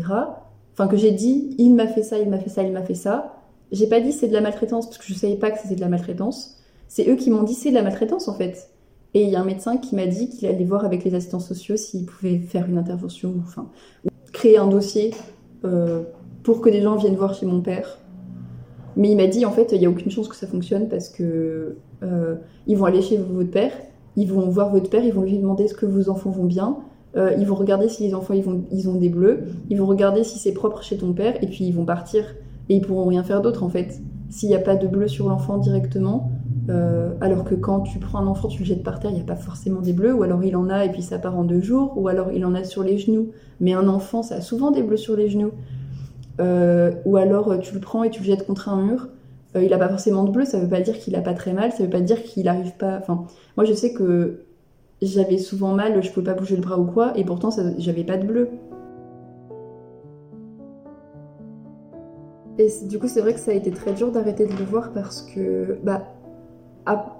Enfin, 0.74 0.88
que 0.88 0.98
j'ai 0.98 1.12
dit, 1.12 1.56
il 1.60 1.76
m'a 1.76 1.86
fait 1.86 2.02
ça, 2.02 2.18
il 2.18 2.28
m'a 2.32 2.40
fait 2.40 2.50
ça, 2.50 2.64
il 2.64 2.72
m'a 2.72 2.82
fait 2.82 2.96
ça. 2.96 3.36
J'ai 3.72 3.86
pas 3.86 4.00
dit 4.00 4.12
c'est 4.12 4.28
de 4.28 4.34
la 4.34 4.42
maltraitance 4.42 4.88
parce 4.88 4.98
que 4.98 5.06
je 5.06 5.14
savais 5.14 5.36
pas 5.36 5.52
que 5.52 5.60
c'était 5.60 5.76
de 5.76 5.82
la 5.82 5.90
maltraitance. 5.90 6.58
C'est 6.88 7.08
eux 7.08 7.16
qui 7.16 7.30
m'ont 7.30 7.44
dit 7.44 7.54
c'est 7.54 7.70
de 7.70 7.76
la 7.76 7.84
maltraitance 7.84 8.28
en 8.28 8.34
fait. 8.34 8.72
Et 9.14 9.22
il 9.22 9.30
y 9.30 9.36
a 9.36 9.40
un 9.40 9.46
médecin 9.46 9.78
qui 9.78 9.96
m'a 9.96 10.08
dit 10.08 10.30
qu'il 10.30 10.48
allait 10.48 10.66
voir 10.66 10.84
avec 10.84 11.04
les 11.04 11.14
assistants 11.14 11.40
sociaux 11.40 11.78
s'il 11.78 12.08
pouvait 12.08 12.40
faire 12.40 12.68
une 12.68 12.80
intervention, 12.80 13.36
enfin, 13.46 13.70
créer 14.34 14.58
un 14.58 14.68
dossier 14.68 15.14
euh, 15.64 16.02
pour 16.48 16.62
que 16.62 16.70
des 16.70 16.82
gens 16.82 16.96
viennent 16.96 17.18
voir 17.18 17.34
chez 17.34 17.46
mon 17.46 17.60
père. 17.60 17.98
Mais 18.96 19.12
il 19.12 19.18
m'a 19.18 19.28
dit 19.28 19.46
en 19.46 19.52
fait, 19.52 19.74
il 19.74 19.80
n'y 19.80 19.86
a 19.86 19.90
aucune 19.90 20.10
chance 20.10 20.30
que 20.30 20.36
ça 20.38 20.48
fonctionne 20.48 20.88
parce 20.88 21.10
que 21.10 21.76
euh, 22.04 22.36
ils 22.68 22.78
vont 22.78 22.86
aller 22.86 23.02
chez 23.02 23.18
votre 23.18 23.52
père, 23.52 23.74
ils 24.16 24.32
vont 24.32 24.48
voir 24.48 24.72
votre 24.72 24.90
père, 24.90 25.04
ils 25.04 25.12
vont 25.12 25.24
lui 25.24 25.38
demander 25.38 25.66
est-ce 25.66 25.74
que 25.74 25.86
vos 25.86 26.10
enfants 26.10 26.30
vont 26.30 26.46
bien, 26.46 26.78
euh, 27.18 27.36
ils 27.38 27.46
vont 27.46 27.56
regarder 27.56 27.90
si 27.90 28.04
les 28.04 28.16
enfants 28.16 28.34
ils, 28.34 28.44
vont, 28.44 28.64
ont 28.72 28.96
des 28.96 29.10
bleus, 29.10 29.44
ils 29.70 29.78
vont 29.78 29.88
regarder 29.88 30.24
si 30.24 30.40
c'est 30.40 30.54
propre 30.54 30.82
chez 30.84 30.96
ton 30.96 31.12
père 31.12 31.36
et 31.44 31.48
puis 31.48 31.66
ils 31.66 31.74
vont 31.74 31.84
partir 31.84 32.24
et 32.70 32.76
ils 32.76 32.82
pourront 32.82 33.08
rien 33.08 33.24
faire 33.24 33.42
d'autre 33.42 33.64
en 33.64 33.70
fait. 33.70 34.00
S'il 34.30 34.48
n'y 34.48 34.56
a 34.56 34.60
pas 34.60 34.78
de 34.78 34.88
bleu 34.88 35.10
sur 35.10 35.28
l'enfant 35.28 35.58
directement, 35.58 36.32
euh, 36.70 37.14
alors 37.20 37.44
que 37.44 37.56
quand 37.56 37.82
tu 37.82 38.00
prends 38.00 38.20
un 38.20 38.28
enfant, 38.28 38.48
tu 38.48 38.60
le 38.60 38.66
jettes 38.66 38.84
par 38.84 39.02
terre, 39.02 39.12
il 39.12 39.16
n'y 39.16 39.22
a 39.22 39.26
pas 39.26 39.36
forcément 39.36 39.82
des 39.82 39.92
bleus, 39.92 40.14
ou 40.14 40.24
alors 40.24 40.46
il 40.46 40.56
en 40.56 40.70
a 40.70 40.86
et 40.86 40.92
puis 40.94 41.02
ça 41.02 41.20
part 41.20 41.38
en 41.38 41.44
deux 41.44 41.62
jours, 41.62 41.92
ou 41.98 42.08
alors 42.08 42.32
il 42.32 42.46
en 42.46 42.56
a 42.56 42.64
sur 42.64 42.84
les 42.84 42.98
genoux. 42.98 43.32
Mais 43.60 43.74
un 43.74 43.90
enfant, 43.90 44.24
ça 44.24 44.36
a 44.36 44.42
souvent 44.42 44.72
des 44.72 44.82
bleus 44.82 44.98
sur 44.98 45.18
les 45.18 45.30
genoux. 45.30 45.52
Euh, 46.40 46.92
ou 47.06 47.18
alors 47.18 47.60
tu 47.60 47.74
le 47.74 47.80
prends 47.80 48.04
et 48.04 48.10
tu 48.10 48.20
le 48.20 48.26
jettes 48.26 48.46
contre 48.46 48.70
un 48.70 48.82
mur. 48.82 49.08
Euh, 49.56 49.64
il 49.64 49.70
n'a 49.70 49.78
pas 49.78 49.90
forcément 49.90 50.24
de 50.24 50.32
bleu, 50.32 50.46
ça 50.46 50.58
ne 50.58 50.64
veut 50.64 50.70
pas 50.70 50.82
dire 50.82 50.98
qu'il 51.00 51.16
a 51.16 51.22
pas 51.22 51.34
très 51.34 51.54
mal, 51.54 51.72
ça 51.72 51.80
ne 51.80 51.84
veut 51.86 51.90
pas 51.90 52.02
dire 52.02 52.22
qu'il 52.24 52.46
n'arrive 52.46 52.74
pas. 52.78 52.98
Enfin, 52.98 53.26
moi 53.56 53.66
je 53.66 53.74
sais 53.74 53.94
que 53.94 54.42
j'avais 55.02 55.38
souvent 55.38 55.74
mal, 55.74 56.02
je 56.04 56.12
pouvais 56.12 56.26
pas 56.26 56.34
bouger 56.34 56.56
le 56.56 56.62
bras 56.62 56.78
ou 56.78 56.86
quoi, 56.86 57.18
et 57.18 57.24
pourtant 57.24 57.50
j'avais 57.78 58.04
pas 58.04 58.18
de 58.18 58.26
bleu. 58.26 58.50
Et 62.60 62.70
du 62.86 62.98
coup, 62.98 63.08
c'est 63.08 63.22
vrai 63.22 63.34
que 63.34 63.40
ça 63.40 63.52
a 63.52 63.54
été 63.54 63.70
très 63.70 63.94
dur 63.94 64.12
d'arrêter 64.12 64.48
de 64.48 64.54
le 64.54 64.64
voir 64.64 64.92
parce 64.92 65.22
que, 65.22 65.78
bah, 65.84 66.08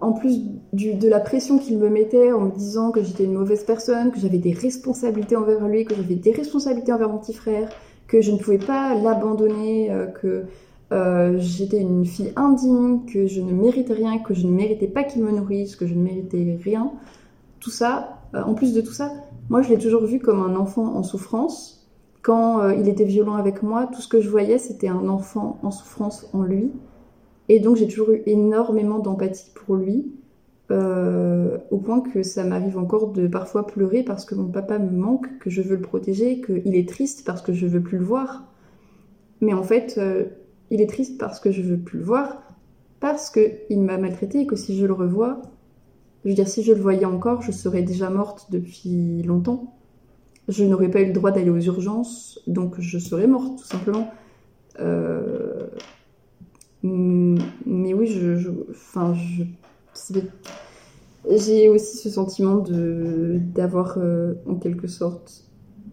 en 0.02 0.14
plus 0.14 0.42
de 0.74 1.08
la 1.08 1.20
pression 1.20 1.60
qu'il 1.60 1.78
me 1.78 1.90
mettait 1.90 2.32
en 2.32 2.42
me 2.42 2.52
disant 2.52 2.92
que 2.92 3.04
j'étais 3.04 3.26
une 3.26 3.34
mauvaise 3.34 3.64
personne, 3.64 4.12
que 4.12 4.20
j'avais 4.20 4.38
des 4.40 4.54
responsabilités 4.54 5.36
envers 5.36 5.68
lui, 5.68 5.86
que 5.86 5.94
j'avais 5.94 6.16
des 6.16 6.32
responsabilités 6.32 6.92
envers 6.92 7.10
mon 7.10 7.20
petit 7.20 7.34
frère, 7.34 7.70
que 8.08 8.22
je 8.22 8.32
ne 8.32 8.38
pouvais 8.38 8.58
pas 8.58 8.96
l'abandonner, 8.96 9.92
euh, 9.92 10.08
que 10.08 10.46
euh, 10.94 11.38
j'étais 11.40 11.80
une 11.82 12.06
fille 12.06 12.32
indigne, 12.36 13.06
que 13.06 13.28
je 13.28 13.42
ne 13.42 13.52
méritais 13.52 13.94
rien, 13.94 14.20
que 14.20 14.34
je 14.34 14.48
ne 14.48 14.52
méritais 14.52 14.88
pas 14.88 15.04
qu'il 15.04 15.24
me 15.24 15.32
nourrisse, 15.32 15.76
que 15.76 15.86
je 15.86 15.94
ne 15.94 16.02
méritais 16.02 16.58
rien. 16.64 16.92
Tout 17.60 17.70
ça, 17.70 18.20
euh, 18.34 18.42
en 18.42 18.54
plus 18.54 18.74
de 18.74 18.82
tout 18.82 18.94
ça, 18.94 19.12
moi 19.50 19.62
je 19.62 19.70
l'ai 19.70 19.78
toujours 19.78 20.06
vu 20.06 20.20
comme 20.20 20.42
un 20.42 20.56
enfant 20.56 20.96
en 20.96 21.04
souffrance. 21.04 21.74
Quand 22.22 22.72
il 22.72 22.90
était 22.90 23.06
violent 23.06 23.36
avec 23.36 23.64
moi, 23.64 23.88
tout 23.88 24.02
ce 24.02 24.08
que 24.10 24.20
je 24.20 24.30
voyais 24.30 24.58
c'était 24.58 24.90
un 24.90 25.08
enfant 25.08 25.60
en 25.64 25.72
souffrance 25.72 26.30
en 26.34 26.42
lui. 26.42 26.72
Et 27.48 27.62
donc 27.62 27.78
j'ai 27.78 27.88
toujours 27.88 28.12
eu 28.12 28.22
énormément 28.26 29.00
d'empathie 29.00 29.50
pour 29.56 29.78
lui, 29.78 30.12
euh, 30.70 31.58
au 31.72 31.78
point 31.78 32.02
que 32.02 32.24
ça 32.24 32.44
m'arrive 32.44 32.78
encore 32.78 33.14
de 33.14 33.28
parfois 33.28 33.66
pleurer 33.66 34.04
parce 34.04 34.26
que 34.26 34.36
mon 34.36 34.48
papa 34.48 34.80
me 34.80 34.92
manque, 34.92 35.40
que 35.40 35.50
je 35.50 35.62
veux 35.62 35.76
le 35.76 35.82
protéger, 35.82 36.42
qu'il 36.42 36.76
est 36.76 36.90
triste 36.90 37.26
parce 37.26 37.42
que 37.42 37.54
je 37.54 37.66
veux 37.68 37.82
plus 37.82 37.98
le 37.98 38.04
voir. 38.04 38.46
Mais 39.40 39.54
en 39.54 39.64
fait, 39.64 39.96
euh, 39.98 40.26
il 40.70 40.82
est 40.82 40.90
triste 40.90 41.18
parce 41.18 41.40
que 41.40 41.52
je 41.52 41.62
veux 41.62 41.78
plus 41.78 42.00
le 42.00 42.06
voir, 42.06 42.42
parce 43.00 43.30
qu'il 43.30 43.82
m'a 43.82 43.98
maltraité 43.98 44.42
et 44.42 44.48
que 44.48 44.56
si 44.56 44.78
je 44.78 44.86
le 44.86 44.94
revois, 44.94 45.42
je 46.24 46.30
veux 46.30 46.36
dire, 46.36 46.48
si 46.48 46.64
je 46.64 46.74
le 46.74 46.82
voyais 46.82 47.06
encore, 47.06 47.42
je 47.42 47.52
serais 47.52 47.84
déjà 47.84 48.10
morte 48.10 48.48
depuis 48.52 49.22
longtemps. 49.24 49.74
Je 50.50 50.66
n'aurais 50.66 50.90
pas 50.90 51.02
eu 51.02 51.08
le 51.08 51.14
droit 51.14 51.32
d'aller 51.32 51.50
aux 51.50 51.60
urgences, 51.60 52.42
donc 52.48 52.80
je 52.80 52.98
serais 52.98 53.28
morte 53.28 53.60
tout 53.60 53.66
simplement. 53.66 54.12
Euh, 54.80 55.68
mais 56.84 57.94
oui, 57.94 58.08
je, 58.08 58.50
enfin, 58.72 59.14
je, 59.14 59.44
j'ai 61.30 61.70
aussi 61.70 61.98
ce 61.98 62.10
sentiment 62.10 62.58
de 62.58 63.40
d'avoir 63.54 63.98
euh, 63.98 64.36
en 64.48 64.56
quelque 64.56 64.88
sorte 64.88 65.44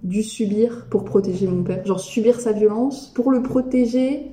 dû 0.03 0.23
subir 0.23 0.87
pour 0.91 1.05
protéger 1.05 1.47
mon 1.47 1.63
père, 1.63 1.85
genre 1.87 2.01
subir 2.01 2.41
sa 2.41 2.53
violence 2.53 3.13
pour 3.15 3.31
le 3.31 3.43
protéger 3.43 4.33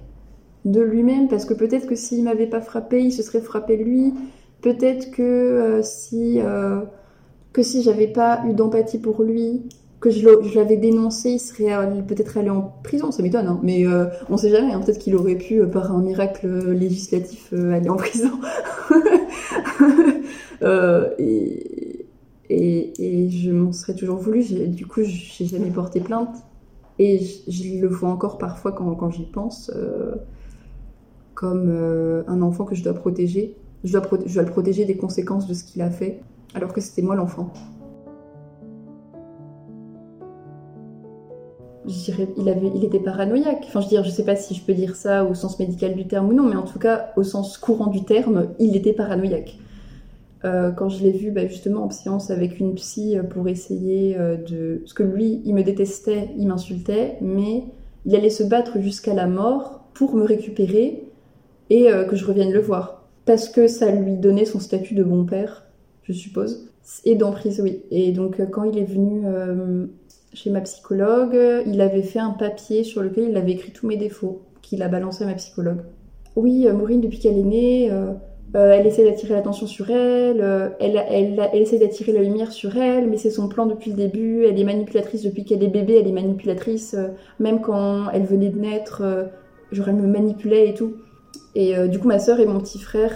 de 0.65 0.81
lui-même, 0.81 1.27
parce 1.27 1.45
que 1.45 1.53
peut-être 1.53 1.87
que 1.87 1.95
s'il 1.95 2.23
m'avait 2.23 2.47
pas 2.47 2.61
frappé, 2.61 3.01
il 3.01 3.11
se 3.11 3.23
serait 3.23 3.41
frappé 3.41 3.77
lui. 3.77 4.13
Peut-être 4.61 5.09
que 5.11 5.21
euh, 5.23 5.81
si 5.81 6.39
euh, 6.39 6.81
que 7.53 7.63
si 7.63 7.81
j'avais 7.81 8.07
pas 8.07 8.43
eu 8.45 8.53
d'empathie 8.53 8.99
pour 8.99 9.23
lui, 9.23 9.63
que 10.01 10.09
je 10.09 10.55
l'avais 10.55 10.77
dénoncé, 10.77 11.31
il 11.31 11.39
serait 11.39 11.75
peut-être 12.07 12.37
allé 12.37 12.49
en 12.49 12.73
prison, 12.83 13.11
ça 13.11 13.21
m'étonne, 13.21 13.47
hein. 13.47 13.59
mais 13.61 13.85
euh, 13.85 14.05
on 14.29 14.37
sait 14.37 14.49
jamais, 14.49 14.73
hein. 14.73 14.81
peut-être 14.83 14.97
qu'il 14.97 15.15
aurait 15.15 15.35
pu, 15.35 15.61
euh, 15.61 15.67
par 15.67 15.95
un 15.95 16.01
miracle 16.01 16.71
législatif, 16.71 17.49
euh, 17.53 17.73
aller 17.73 17.87
en 17.87 17.97
prison. 17.97 18.31
et, 21.19 22.07
et, 22.49 23.29
je 23.29 23.51
m'en 23.51 23.71
serais 23.71 23.95
toujours 23.95 24.17
voulu, 24.17 24.43
du 24.67 24.85
coup, 24.85 25.01
j'ai 25.03 25.45
jamais 25.45 25.71
porté 25.71 25.99
plainte. 25.99 26.35
Et 26.99 27.19
je, 27.47 27.79
le 27.79 27.87
vois 27.87 28.09
encore 28.09 28.37
parfois 28.37 28.73
quand, 28.73 29.09
j'y 29.09 29.25
pense, 29.25 29.71
comme 31.33 32.23
un 32.27 32.41
enfant 32.41 32.65
que 32.65 32.75
je 32.75 32.83
dois 32.83 32.93
protéger. 32.93 33.55
Je 33.83 33.91
dois 33.91 34.03
le 34.43 34.51
protéger 34.51 34.85
des 34.85 34.97
conséquences 34.97 35.47
de 35.47 35.53
ce 35.53 35.63
qu'il 35.63 35.81
a 35.81 35.89
fait, 35.89 36.21
alors 36.53 36.73
que 36.73 36.81
c'était 36.81 37.01
moi 37.01 37.15
l'enfant. 37.15 37.51
Je 41.87 41.93
dirais, 41.93 42.27
il, 42.37 42.83
était 42.83 42.99
paranoïaque. 42.99 43.63
Enfin, 43.67 43.79
je 43.79 43.85
veux 43.85 43.89
dire, 43.89 44.03
je 44.03 44.09
sais 44.09 44.23
pas 44.23 44.35
si 44.35 44.53
je 44.53 44.61
peux 44.63 44.73
dire 44.73 44.95
ça 44.95 45.25
au 45.25 45.33
sens 45.33 45.57
médical 45.59 45.95
du 45.95 46.07
terme 46.07 46.29
ou 46.29 46.33
non, 46.33 46.43
mais 46.43 46.55
en 46.55 46.63
tout 46.63 46.79
cas, 46.79 47.11
au 47.15 47.23
sens 47.23 47.57
courant 47.57 47.87
du 47.87 48.03
terme, 48.03 48.49
il 48.59 48.75
était 48.75 48.93
paranoïaque. 48.93 49.57
Euh, 50.43 50.71
quand 50.71 50.89
je 50.89 51.03
l'ai 51.03 51.11
vu 51.11 51.29
bah, 51.29 51.45
justement 51.47 51.85
en 51.85 51.89
séance 51.91 52.31
avec 52.31 52.59
une 52.59 52.73
psy 52.73 53.15
euh, 53.15 53.21
pour 53.21 53.47
essayer 53.47 54.17
euh, 54.17 54.37
de... 54.37 54.77
Parce 54.81 54.93
que 54.93 55.03
lui, 55.03 55.41
il 55.45 55.53
me 55.53 55.61
détestait, 55.61 56.29
il 56.37 56.47
m'insultait, 56.47 57.17
mais 57.21 57.65
il 58.05 58.15
allait 58.15 58.31
se 58.31 58.43
battre 58.43 58.79
jusqu'à 58.79 59.13
la 59.13 59.27
mort 59.27 59.81
pour 59.93 60.15
me 60.15 60.23
récupérer 60.23 61.03
et 61.69 61.87
que 62.09 62.17
je 62.17 62.25
revienne 62.25 62.51
le 62.51 62.59
voir. 62.59 63.05
Parce 63.23 63.47
que 63.47 63.67
ça 63.67 63.91
lui 63.91 64.17
donnait 64.17 64.43
son 64.43 64.59
statut 64.59 64.93
de 64.93 65.03
bon 65.03 65.23
père, 65.23 65.63
je 66.03 66.11
suppose. 66.11 66.69
Et 67.05 67.15
d'emprise, 67.15 67.61
oui. 67.61 67.83
Et 67.91 68.11
donc 68.11 68.41
quand 68.51 68.63
il 68.63 68.77
est 68.77 68.83
venu 68.83 69.23
chez 70.33 70.49
ma 70.49 70.61
psychologue, 70.61 71.37
il 71.65 71.81
avait 71.81 72.03
fait 72.03 72.19
un 72.19 72.31
papier 72.31 72.83
sur 72.83 73.01
lequel 73.01 73.29
il 73.29 73.37
avait 73.37 73.51
écrit 73.51 73.71
tous 73.71 73.87
mes 73.87 73.97
défauts, 73.97 74.41
qu'il 74.61 74.81
a 74.83 74.87
balancé 74.87 75.23
à 75.23 75.27
ma 75.27 75.33
psychologue. 75.33 75.81
Oui, 76.35 76.67
euh, 76.67 76.73
Maureen, 76.73 77.01
depuis 77.01 77.19
qu'elle 77.19 77.37
est 77.37 77.43
née, 77.43 77.91
euh, 77.91 78.13
euh, 78.55 78.71
elle 78.71 78.87
essaie 78.87 79.03
d'attirer 79.03 79.33
l'attention 79.33 79.67
sur 79.67 79.89
elle, 79.89 80.41
elle, 80.79 81.03
elle, 81.09 81.49
elle, 81.53 81.61
essaie 81.61 81.77
d'attirer 81.77 82.11
la 82.11 82.21
lumière 82.21 82.51
sur 82.51 82.77
elle, 82.77 83.09
mais 83.09 83.17
c'est 83.17 83.29
son 83.29 83.47
plan 83.47 83.65
depuis 83.65 83.91
le 83.91 83.97
début, 83.97 84.45
elle 84.45 84.59
est 84.59 84.63
manipulatrice 84.63 85.23
depuis 85.23 85.45
qu'elle 85.45 85.63
est 85.63 85.69
bébé, 85.69 85.99
elle 85.99 86.07
est 86.07 86.13
manipulatrice, 86.13 86.95
même 87.39 87.61
quand 87.61 88.09
elle 88.11 88.23
venait 88.23 88.49
de 88.49 88.59
naître, 88.59 89.29
genre 89.71 89.89
elle 89.89 89.95
me 89.95 90.07
manipulait 90.07 90.69
et 90.69 90.73
tout. 90.73 90.93
Et 91.55 91.75
du 91.87 91.99
coup, 91.99 92.07
ma 92.07 92.19
soeur 92.19 92.39
et 92.39 92.45
mon 92.45 92.59
petit 92.59 92.79
frère, 92.79 93.13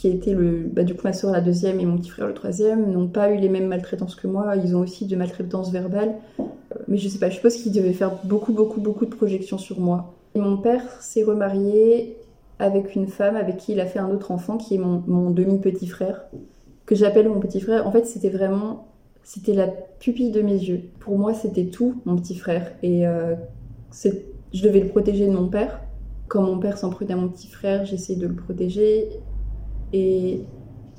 qui 0.00 0.08
était 0.08 0.32
le. 0.32 0.62
Bah, 0.72 0.82
du 0.82 0.94
coup, 0.94 1.02
ma 1.04 1.12
soeur 1.12 1.30
la 1.30 1.42
deuxième 1.42 1.78
et 1.78 1.84
mon 1.84 1.98
petit 1.98 2.08
frère 2.08 2.26
le 2.26 2.32
troisième, 2.32 2.90
n'ont 2.90 3.06
pas 3.06 3.30
eu 3.32 3.36
les 3.36 3.50
mêmes 3.50 3.66
maltraitances 3.66 4.14
que 4.14 4.26
moi. 4.26 4.56
Ils 4.56 4.74
ont 4.74 4.80
aussi 4.80 5.04
de 5.04 5.14
maltraitances 5.14 5.70
verbales. 5.70 6.14
Euh, 6.38 6.44
mais 6.88 6.96
je 6.96 7.06
sais 7.06 7.18
pas, 7.18 7.28
je 7.28 7.34
suppose 7.34 7.56
qu'ils 7.56 7.72
devaient 7.72 7.92
faire 7.92 8.12
beaucoup, 8.24 8.54
beaucoup, 8.54 8.80
beaucoup 8.80 9.04
de 9.04 9.14
projections 9.14 9.58
sur 9.58 9.78
moi. 9.78 10.14
Et 10.34 10.40
mon 10.40 10.56
père 10.56 10.82
s'est 11.02 11.22
remarié 11.22 12.16
avec 12.58 12.94
une 12.94 13.08
femme 13.08 13.36
avec 13.36 13.58
qui 13.58 13.72
il 13.72 13.80
a 13.80 13.84
fait 13.84 13.98
un 13.98 14.10
autre 14.10 14.30
enfant 14.30 14.56
qui 14.56 14.76
est 14.76 14.78
mon, 14.78 15.30
demi-petit 15.30 15.86
frère, 15.86 16.22
que 16.86 16.94
j'appelle 16.94 17.28
mon 17.28 17.38
petit 17.38 17.60
frère. 17.60 17.86
En 17.86 17.92
fait, 17.92 18.06
c'était 18.06 18.30
vraiment. 18.30 18.88
C'était 19.22 19.52
la 19.52 19.66
pupille 19.66 20.30
de 20.30 20.40
mes 20.40 20.56
yeux. 20.56 20.80
Pour 20.98 21.18
moi, 21.18 21.34
c'était 21.34 21.66
tout, 21.66 22.00
mon 22.06 22.16
petit 22.16 22.36
frère. 22.36 22.72
Et 22.82 23.06
euh, 23.06 23.34
je 24.02 24.62
devais 24.62 24.80
le 24.80 24.88
protéger 24.88 25.26
de 25.26 25.32
mon 25.32 25.48
père. 25.48 25.82
Quand 26.28 26.40
mon 26.40 26.58
père 26.58 26.78
s'en 26.78 26.88
prenait 26.88 27.12
à 27.12 27.16
mon 27.16 27.28
petit 27.28 27.48
frère, 27.48 27.84
j'essayais 27.84 28.18
de 28.18 28.26
le 28.26 28.34
protéger 28.34 29.20
et 29.92 30.44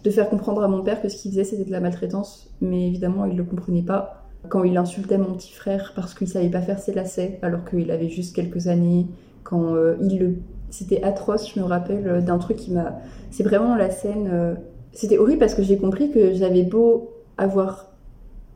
de 0.04 0.10
faire 0.10 0.30
comprendre 0.30 0.63
à 0.63 0.67
mon 0.67 0.82
père 0.82 1.01
que 1.01 1.10
ce 1.10 1.17
qu'il 1.17 1.32
faisait 1.32 1.43
c'était 1.43 1.65
de 1.65 1.71
la 1.71 1.80
maltraitance, 1.80 2.49
mais 2.60 2.88
évidemment 2.88 3.25
il 3.25 3.34
ne 3.34 3.38
le 3.38 3.43
comprenait 3.43 3.84
pas. 3.84 4.25
Quand 4.49 4.63
il 4.63 4.75
insultait 4.77 5.19
mon 5.19 5.34
petit 5.34 5.54
frère 5.54 5.93
parce 5.95 6.15
qu'il 6.15 6.27
savait 6.27 6.49
pas 6.49 6.62
faire 6.62 6.80
ses 6.80 6.93
lacets 6.93 7.39
alors 7.41 7.63
qu'il 7.63 7.91
avait 7.91 8.10
juste 8.10 8.36
quelques 8.36 8.67
années, 8.67 9.06
quand 9.43 9.75
euh, 9.75 9.95
il 10.01 10.19
le... 10.19 10.36
C'était 10.69 11.04
atroce, 11.04 11.54
je 11.54 11.60
me 11.60 11.65
rappelle 11.65 12.08
euh, 12.08 12.21
d'un 12.21 12.38
truc 12.38 12.58
qui 12.58 12.71
m'a... 12.71 12.99
C'est 13.30 13.43
vraiment 13.43 13.75
la 13.75 13.91
scène... 13.91 14.30
Euh, 14.32 14.56
c'était 14.93 15.17
horrible 15.17 15.39
parce 15.39 15.54
que 15.54 15.62
j'ai 15.62 15.77
compris 15.77 16.12
que 16.12 16.34
j'avais 16.34 16.63
beau 16.63 17.12
avoir 17.38 17.91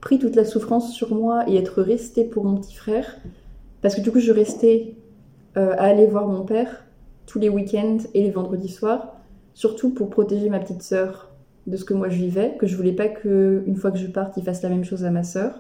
pris 0.02 0.18
toute 0.18 0.36
la 0.36 0.46
souffrance 0.46 0.94
sur 0.94 1.14
moi 1.14 1.48
et 1.48 1.56
être 1.56 1.82
restée 1.82 2.24
pour 2.24 2.46
mon 2.46 2.58
petit 2.58 2.76
frère, 2.76 3.18
parce 3.82 3.96
que 3.96 4.02
du 4.02 4.12
coup 4.12 4.20
je 4.20 4.32
restais 4.32 4.96
à 5.56 5.86
aller 5.86 6.06
voir 6.06 6.28
mon 6.28 6.44
père 6.44 6.84
tous 7.26 7.40
les 7.40 7.48
week-ends 7.48 8.00
et 8.14 8.22
les 8.22 8.32
vendredis 8.32 8.68
soirs, 8.68 9.16
surtout 9.56 9.90
pour 9.90 10.12
protéger 10.12 10.50
ma 10.50 10.60
petite 10.60 10.84
sœur 10.84 11.32
de 11.66 11.78
ce 11.78 11.86
que 11.86 11.96
moi 11.96 12.10
je 12.10 12.18
vivais, 12.18 12.56
que 12.60 12.68
je 12.68 12.76
voulais 12.76 12.92
pas 12.92 13.08
que 13.08 13.64
une 13.66 13.76
fois 13.76 13.90
que 13.90 13.98
je 13.98 14.06
parte, 14.06 14.38
il 14.38 14.44
fasse 14.44 14.62
la 14.62 14.70
même 14.70 14.84
chose 14.84 15.04
à 15.04 15.10
ma 15.10 15.24
sœur. 15.24 15.60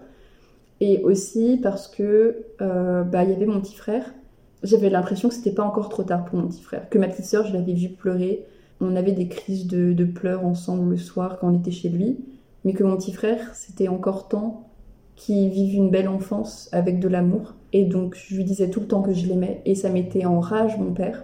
Et 0.81 1.01
aussi 1.03 1.57
parce 1.63 1.87
que 1.87 2.43
euh, 2.61 3.03
bah 3.03 3.23
il 3.23 3.31
y 3.31 3.33
avait 3.33 3.47
mon 3.47 3.59
petit 3.59 3.75
frère. 3.75 4.13
J'avais 4.61 4.89
l'impression 4.89 5.29
que 5.29 5.35
c'était 5.35 5.53
pas 5.53 5.63
encore 5.63 5.89
trop 5.89 6.03
tard 6.03 6.25
pour 6.25 6.37
mon 6.37 6.47
petit 6.47 6.61
frère, 6.61 6.89
que 6.89 6.97
ma 6.99 7.07
petite 7.07 7.25
sœur, 7.25 7.47
je 7.47 7.53
l'avais 7.53 7.73
vue 7.73 7.89
pleurer. 7.89 8.45
On 8.81 8.95
avait 8.95 9.13
des 9.13 9.27
crises 9.27 9.67
de, 9.67 9.93
de 9.93 10.05
pleurs 10.05 10.45
ensemble 10.45 10.91
le 10.91 10.97
soir 10.97 11.37
quand 11.39 11.49
on 11.49 11.57
était 11.57 11.71
chez 11.71 11.87
lui, 11.89 12.17
mais 12.65 12.73
que 12.73 12.83
mon 12.83 12.97
petit 12.97 13.13
frère, 13.13 13.55
c'était 13.55 13.87
encore 13.87 14.27
temps 14.27 14.69
qu'il 15.15 15.49
vive 15.49 15.75
une 15.75 15.89
belle 15.89 16.09
enfance 16.09 16.67
avec 16.73 16.99
de 16.99 17.07
l'amour. 17.07 17.55
Et 17.71 17.85
donc 17.85 18.17
je 18.17 18.35
lui 18.35 18.43
disais 18.43 18.69
tout 18.69 18.81
le 18.81 18.87
temps 18.87 19.01
que 19.01 19.13
je 19.13 19.25
l'aimais 19.27 19.61
et 19.65 19.75
ça 19.75 19.89
mettait 19.89 20.25
en 20.25 20.41
rage 20.41 20.77
mon 20.77 20.91
père. 20.91 21.23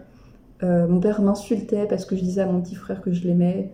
Euh, 0.63 0.88
mon 0.88 1.00
père 1.00 1.21
m'insultait 1.21 1.88
parce 1.88 2.06
que 2.06 2.15
je 2.15 2.21
disais 2.21 2.41
à 2.41 2.45
mon 2.45 2.62
petit 2.62 2.76
frère 2.76 3.02
que 3.02 3.12
je 3.12 3.28
l'aimais, 3.28 3.74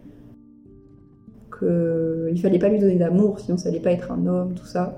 qu'il 1.57 2.39
fallait 2.39 2.59
pas 2.59 2.69
lui 2.69 2.79
donner 2.79 2.95
d'amour, 2.95 3.39
sinon 3.39 3.57
ça 3.57 3.69
allait 3.69 3.79
pas 3.79 3.91
être 3.91 4.11
un 4.11 4.25
homme, 4.25 4.53
tout 4.53 4.65
ça. 4.65 4.97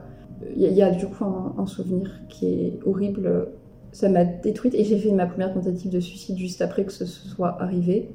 Il 0.55 0.61
y, 0.61 0.81
a 0.81 0.91
du 0.91 1.05
coup 1.05 1.25
un, 1.25 1.65
souvenir 1.65 2.21
qui 2.29 2.45
est 2.47 2.79
horrible. 2.85 3.49
Ça 3.91 4.07
m'a 4.07 4.23
détruite 4.23 4.73
et 4.73 4.85
j'ai 4.85 4.97
fait 4.97 5.11
ma 5.11 5.25
première 5.25 5.53
tentative 5.53 5.91
de 5.91 5.99
suicide 5.99 6.37
juste 6.37 6.61
après 6.61 6.85
que 6.85 6.93
ce 6.93 7.05
soit 7.05 7.61
arrivé. 7.61 8.09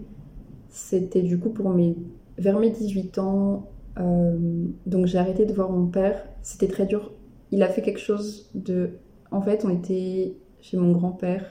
C'était 0.71 1.21
du 1.21 1.39
coup 1.39 1.51
pour 1.51 1.69
mes 1.69 1.97
vers 2.39 2.59
mes 2.59 2.71
18 2.71 3.19
ans. 3.19 3.69
Euh, 3.99 4.67
donc 4.87 5.07
j'ai 5.07 5.19
arrêté 5.19 5.45
de 5.45 5.53
voir 5.53 5.71
mon 5.71 5.87
père. 5.87 6.25
C'était 6.43 6.69
très 6.69 6.87
dur. 6.87 7.13
Il 7.51 7.63
a 7.63 7.69
fait 7.69 7.83
quelque 7.83 8.01
chose 8.01 8.51
de. 8.55 8.91
En 9.31 9.43
fait, 9.43 9.65
on 9.65 9.71
était 9.71 10.37
chez 10.61 10.77
mon 10.77 10.93
grand-père 10.93 11.45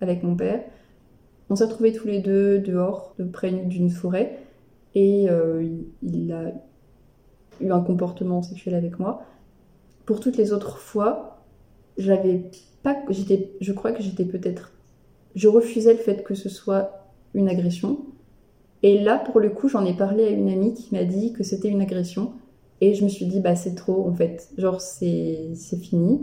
avec 0.00 0.22
mon 0.22 0.36
père. 0.36 0.60
On 1.50 1.56
s'est 1.56 1.64
retrouvés 1.64 1.92
tous 1.92 2.06
les 2.06 2.20
deux 2.20 2.60
dehors, 2.60 3.14
près 3.32 3.50
d'une 3.50 3.90
forêt, 3.90 4.38
et 4.94 5.28
euh, 5.28 5.66
il 6.02 6.32
a 6.32 6.52
eu 7.60 7.72
un 7.72 7.80
comportement 7.80 8.40
sexuel 8.40 8.76
avec 8.76 9.00
moi. 9.00 9.22
Pour 10.06 10.20
toutes 10.20 10.36
les 10.36 10.52
autres 10.52 10.78
fois, 10.78 11.42
j'avais 11.98 12.44
pas, 12.84 12.96
j'étais, 13.10 13.50
je 13.60 13.72
crois 13.72 13.90
que 13.90 14.02
j'étais 14.02 14.24
peut-être, 14.24 14.72
je 15.34 15.48
refusais 15.48 15.92
le 15.92 15.98
fait 15.98 16.22
que 16.22 16.34
ce 16.34 16.48
soit 16.48 17.08
une 17.34 17.48
agression. 17.48 17.98
Et 18.82 19.00
là, 19.00 19.18
pour 19.18 19.40
le 19.40 19.50
coup, 19.50 19.68
j'en 19.68 19.84
ai 19.84 19.94
parlé 19.94 20.24
à 20.24 20.30
une 20.30 20.48
amie 20.48 20.74
qui 20.74 20.94
m'a 20.94 21.04
dit 21.04 21.32
que 21.32 21.42
c'était 21.42 21.68
une 21.68 21.82
agression. 21.82 22.32
Et 22.80 22.94
je 22.94 23.04
me 23.04 23.08
suis 23.08 23.26
dit, 23.26 23.40
bah 23.40 23.56
c'est 23.56 23.74
trop 23.74 24.06
en 24.08 24.14
fait. 24.14 24.48
Genre, 24.56 24.80
c'est, 24.80 25.50
c'est 25.54 25.76
fini. 25.76 26.20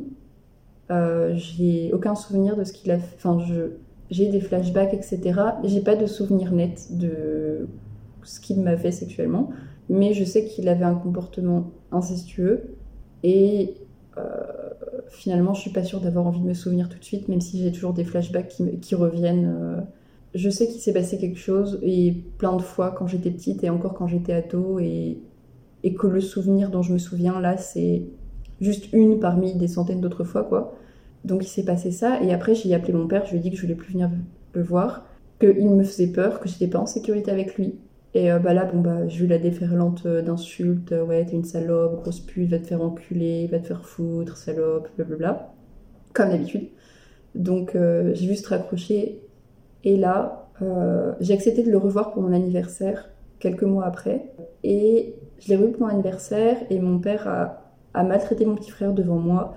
Euh, 0.90 1.36
j'ai 1.36 1.92
aucun 1.94 2.16
souvenir 2.16 2.56
de 2.56 2.64
ce 2.64 2.74
qu'il 2.74 2.90
a 2.92 2.98
fait. 2.98 3.16
Enfin, 3.18 3.40
je, 3.46 3.74
j'ai 4.10 4.30
des 4.30 4.40
flashbacks, 4.40 4.94
etc. 4.94 5.40
J'ai 5.64 5.82
pas 5.82 5.96
de 5.96 6.06
souvenir 6.06 6.52
net 6.52 6.88
de 6.92 7.68
ce 8.24 8.40
qu'il 8.40 8.62
m'a 8.62 8.78
fait 8.78 8.92
sexuellement, 8.92 9.50
mais 9.90 10.14
je 10.14 10.24
sais 10.24 10.46
qu'il 10.46 10.68
avait 10.70 10.86
un 10.86 10.96
comportement 10.96 11.72
incestueux 11.92 12.76
et 13.24 13.74
euh, 14.18 14.22
finalement 15.10 15.54
je 15.54 15.62
suis 15.62 15.70
pas 15.72 15.84
sûre 15.84 16.02
d'avoir 16.02 16.28
envie 16.28 16.42
de 16.42 16.46
me 16.46 16.54
souvenir 16.54 16.90
tout 16.90 17.00
de 17.00 17.04
suite, 17.04 17.28
même 17.28 17.42
si 17.42 17.62
j'ai 17.62 17.72
toujours 17.72 17.94
des 17.94 18.04
flashbacks 18.04 18.62
qui, 18.82 18.96
reviennent. 18.96 19.56
Euh. 19.60 19.82
Je 20.36 20.50
sais 20.50 20.68
qu'il 20.68 20.82
s'est 20.82 20.94
passé 20.94 21.18
quelque 21.18 21.40
chose 21.40 21.80
et 21.82 22.14
plein 22.38 22.56
de 22.56 22.62
fois 22.62 22.92
quand 22.92 23.08
j'étais 23.08 23.32
petite 23.32 23.64
et 23.64 23.70
encore 23.70 23.94
quand 23.94 24.08
j'étais 24.08 24.34
ado 24.34 24.78
et, 24.78 25.18
et 25.84 25.94
que 25.94 26.06
le 26.06 26.22
souvenir 26.22 26.70
dont 26.70 26.82
je 26.82 26.94
me 26.94 26.98
souviens 26.98 27.40
là 27.40 27.58
c'est 27.58 28.04
juste 28.60 28.92
une 28.94 29.20
parmi 29.20 29.56
des 29.56 29.68
centaines 29.68 30.02
d'autres 30.02 30.26
fois 30.26 30.44
quoi. 30.44 30.76
Donc 31.26 31.44
il 31.44 31.50
s'est 31.50 31.66
passé 31.66 31.92
ça, 31.92 32.22
et 32.22 32.34
après 32.34 32.56
j'ai 32.56 32.74
appelé 32.74 32.94
mon 32.94 33.08
père, 33.08 33.26
je 33.26 33.32
lui 33.32 33.40
ai 33.40 33.42
dit 33.42 33.52
que 33.52 33.58
je 33.58 33.62
voulais 33.62 33.76
plus 33.76 33.94
venir 33.94 34.10
le 34.54 34.64
voir, 34.64 35.06
qu'il 35.40 35.70
me 35.70 35.84
faisait 35.84 36.08
peur, 36.08 36.40
que 36.40 36.48
j'étais 36.48 36.68
pas 36.68 36.80
en 36.80 36.86
sécurité 36.86 37.32
avec 37.32 37.56
lui. 37.56 37.76
Et 38.14 38.32
euh, 38.32 38.40
bah 38.40 38.54
là, 38.54 38.66
bon 38.66 38.80
bah, 38.80 39.08
j'ai 39.08 39.26
eu 39.26 39.28
la 39.28 39.38
déferlante 39.38 40.06
euh, 40.06 40.22
d'insultes, 40.22 40.92
euh, 40.92 41.06
ouais, 41.06 41.26
t'es 41.26 41.34
une 41.34 41.44
salope, 41.44 42.02
grosse 42.02 42.22
pute, 42.22 42.50
va 42.50 42.58
te 42.58 42.66
faire 42.66 42.82
enculer, 42.82 43.48
va 43.48 43.60
te 43.60 43.68
faire 43.68 43.86
foutre, 43.86 44.38
salope, 44.38 44.90
blablabla. 44.96 45.54
Comme 46.14 46.30
d'habitude. 46.30 46.70
Donc 47.36 47.76
j'ai 47.76 48.28
juste 48.28 48.48
raccroché, 48.48 49.22
et 49.84 49.98
là, 49.98 50.50
j'ai 51.20 51.36
accepté 51.36 51.62
de 51.62 51.70
le 51.70 51.78
revoir 51.78 52.12
pour 52.12 52.24
mon 52.24 52.34
anniversaire, 52.34 53.10
quelques 53.38 53.64
mois 53.64 53.86
après. 53.86 54.32
Et 54.64 55.14
je 55.38 55.50
l'ai 55.50 55.56
revu 55.58 55.74
pour 55.74 55.86
mon 55.86 55.94
anniversaire, 55.94 56.58
et 56.72 56.80
mon 56.80 56.98
père 56.98 57.28
a 57.94 58.04
maltraité 58.04 58.46
mon 58.46 58.56
petit 58.56 58.72
frère 58.72 58.94
devant 58.94 59.20
moi. 59.20 59.54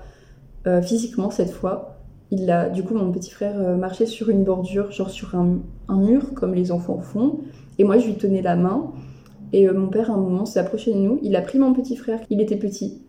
Euh, 0.66 0.83
physiquement 0.83 1.31
cette 1.31 1.51
fois. 1.51 1.96
Il 2.31 2.51
a, 2.51 2.68
du 2.68 2.83
coup, 2.83 2.94
mon 2.94 3.11
petit 3.11 3.31
frère 3.31 3.59
euh, 3.59 3.77
marchait 3.77 4.07
sur 4.07 4.29
une 4.29 4.44
bordure, 4.44 4.92
genre 4.92 5.11
sur 5.11 5.35
un, 5.35 5.59
mur, 5.88 6.35
comme 6.35 6.55
les 6.55 6.70
enfants 6.70 7.01
font. 7.01 7.40
Et 7.79 7.85
moi, 7.85 7.99
je 7.99 8.07
lui 8.07 8.14
tenais 8.14 8.42
la 8.42 8.57
main. 8.57 8.92
Et 9.53 9.68
euh, 9.68 9.73
mon 9.73 9.88
père, 9.88 10.11
à 10.11 10.14
un 10.14 10.18
moment, 10.18 10.44
s'est 10.44 10.61
approché 10.61 10.92
de 10.92 10.99
nous. 10.99 11.18
Il 11.23 11.35
a 11.35 11.40
pris 11.40 11.59
mon 11.59 11.73
petit 11.73 11.96
frère, 11.96 12.20
il 12.29 12.40
était 12.40 12.57
petit. 12.57 13.03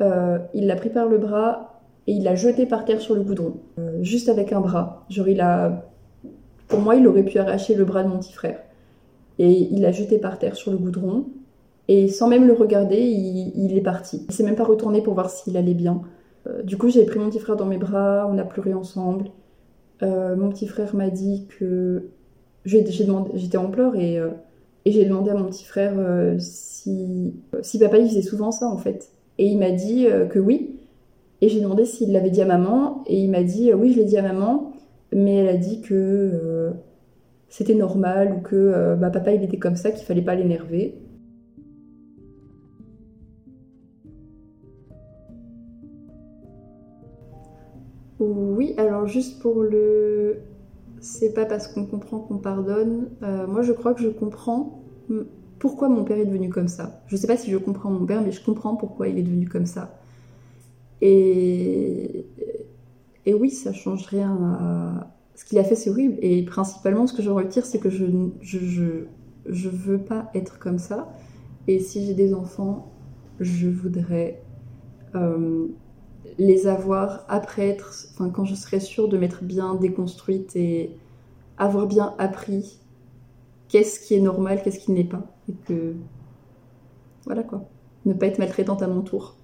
il 0.00 0.66
l'a 0.66 0.76
pris 0.76 0.90
par 0.90 1.06
le 1.06 1.18
bras 1.18 1.82
et 2.06 2.12
il 2.12 2.24
l'a 2.24 2.34
jeté 2.34 2.66
par 2.66 2.84
terre 2.84 3.00
sur 3.00 3.14
le 3.14 3.22
goudron. 3.22 3.56
juste 4.00 4.28
avec 4.28 4.52
un 4.52 4.60
bras. 4.60 5.04
Genre, 5.10 5.28
il 5.28 5.40
a. 5.40 5.84
Pour 6.66 6.80
moi, 6.80 6.96
il 6.96 7.06
aurait 7.06 7.24
pu 7.24 7.38
arracher 7.38 7.74
le 7.74 7.84
bras 7.84 8.02
de 8.02 8.08
mon 8.08 8.18
petit 8.18 8.32
frère. 8.32 8.58
Et 9.38 9.50
il 9.52 9.82
l'a 9.82 9.92
jeté 9.92 10.18
par 10.18 10.38
terre 10.38 10.56
sur 10.56 10.70
le 10.72 10.78
goudron. 10.78 11.26
Et 11.88 12.08
sans 12.08 12.26
même 12.26 12.46
le 12.46 12.54
regarder, 12.54 12.98
il, 12.98 13.52
il 13.54 13.76
est 13.76 13.82
parti. 13.82 14.24
Il 14.28 14.34
s'est 14.34 14.42
même 14.42 14.56
pas 14.56 14.64
retourné 14.64 15.02
pour 15.02 15.14
voir 15.14 15.28
s'il 15.28 15.56
allait 15.56 15.74
bien. 15.74 16.02
Euh, 16.46 16.62
du 16.62 16.76
coup, 16.76 16.88
j'ai 16.88 17.04
pris 17.04 17.18
mon 17.18 17.28
petit 17.28 17.38
frère 17.38 17.56
dans 17.56 17.66
mes 17.66 17.78
bras, 17.78 18.28
on 18.30 18.38
a 18.38 18.44
pleuré 18.44 18.74
ensemble. 18.74 19.30
Euh, 20.02 20.36
mon 20.36 20.50
petit 20.50 20.66
frère 20.66 20.94
m'a 20.94 21.10
dit 21.10 21.46
que 21.58 22.10
j'étais 22.64 23.56
en 23.56 23.70
pleurs 23.70 23.96
et, 23.96 24.18
euh, 24.18 24.30
et 24.84 24.92
j'ai 24.92 25.04
demandé 25.04 25.30
à 25.30 25.34
mon 25.34 25.46
petit 25.46 25.64
frère 25.64 25.94
si, 26.38 27.34
si 27.62 27.78
papa 27.78 27.98
il 27.98 28.08
faisait 28.08 28.22
souvent 28.22 28.50
ça 28.50 28.68
en 28.68 28.76
fait. 28.76 29.10
Et 29.38 29.46
il 29.46 29.58
m'a 29.58 29.70
dit 29.70 30.06
que 30.30 30.38
oui. 30.38 30.78
Et 31.40 31.48
j'ai 31.48 31.60
demandé 31.60 31.84
s'il 31.84 32.12
l'avait 32.12 32.30
dit 32.30 32.40
à 32.40 32.46
maman 32.46 33.02
et 33.06 33.18
il 33.18 33.30
m'a 33.30 33.42
dit 33.42 33.72
oui, 33.72 33.92
je 33.92 33.98
l'ai 33.98 34.04
dit 34.04 34.16
à 34.16 34.22
maman, 34.22 34.72
mais 35.12 35.36
elle 35.36 35.48
a 35.48 35.56
dit 35.56 35.80
que 35.80 36.72
c'était 37.48 37.74
normal 37.74 38.36
ou 38.38 38.40
que 38.42 38.94
bah, 38.94 39.10
papa 39.10 39.32
il 39.32 39.42
était 39.42 39.58
comme 39.58 39.76
ça, 39.76 39.90
qu'il 39.90 40.06
fallait 40.06 40.22
pas 40.22 40.34
l'énerver. 40.34 40.94
Oui, 48.18 48.74
alors 48.78 49.06
juste 49.06 49.40
pour 49.40 49.62
le. 49.62 50.38
C'est 51.00 51.34
pas 51.34 51.44
parce 51.44 51.68
qu'on 51.68 51.84
comprend 51.84 52.20
qu'on 52.20 52.38
pardonne. 52.38 53.10
Euh, 53.22 53.46
moi, 53.46 53.62
je 53.62 53.72
crois 53.72 53.94
que 53.94 54.02
je 54.02 54.08
comprends 54.08 54.82
pourquoi 55.58 55.88
mon 55.88 56.04
père 56.04 56.18
est 56.18 56.24
devenu 56.24 56.48
comme 56.48 56.68
ça. 56.68 57.02
Je 57.06 57.16
sais 57.16 57.26
pas 57.26 57.36
si 57.36 57.50
je 57.50 57.56
comprends 57.58 57.90
mon 57.90 58.06
père, 58.06 58.22
mais 58.22 58.32
je 58.32 58.42
comprends 58.42 58.76
pourquoi 58.76 59.08
il 59.08 59.18
est 59.18 59.22
devenu 59.22 59.46
comme 59.48 59.66
ça. 59.66 59.98
Et, 61.02 62.26
et 63.26 63.34
oui, 63.34 63.50
ça 63.50 63.72
change 63.72 64.06
rien 64.06 64.32
à. 64.32 65.12
Ce 65.34 65.44
qu'il 65.44 65.58
a 65.58 65.64
fait, 65.64 65.74
c'est 65.74 65.90
horrible. 65.90 66.16
Et 66.22 66.42
principalement, 66.44 67.06
ce 67.06 67.12
que 67.12 67.22
je 67.22 67.28
retire, 67.28 67.66
c'est 67.66 67.78
que 67.78 67.90
je, 67.90 68.06
je, 68.40 69.68
veux 69.68 69.98
pas 69.98 70.30
être 70.34 70.58
comme 70.58 70.78
ça. 70.78 71.12
Et 71.68 71.78
si 71.78 72.06
j'ai 72.06 72.14
des 72.14 72.32
enfants, 72.32 72.90
je 73.38 73.68
voudrais. 73.68 74.42
Euh, 75.14 75.66
les 76.38 76.66
avoir 76.66 77.24
après 77.28 77.68
être, 77.68 77.92
enfin 78.12 78.30
quand 78.30 78.44
je 78.44 78.54
serai 78.54 78.80
sûre 78.80 79.08
de 79.08 79.16
m'être 79.16 79.42
bien 79.42 79.74
déconstruite 79.74 80.54
et 80.56 80.90
avoir 81.56 81.86
bien 81.86 82.14
appris 82.18 82.78
qu'est-ce 83.68 84.00
qui 84.00 84.14
est 84.14 84.20
normal, 84.20 84.62
qu'est-ce 84.62 84.78
qui 84.78 84.92
n'est 84.92 85.04
pas. 85.04 85.22
Et 85.48 85.54
que. 85.54 85.94
Voilà 87.24 87.42
quoi. 87.42 87.64
Ne 88.04 88.14
pas 88.14 88.26
être 88.26 88.38
maltraitante 88.38 88.82
à 88.82 88.86
mon 88.86 89.02
tour. 89.02 89.34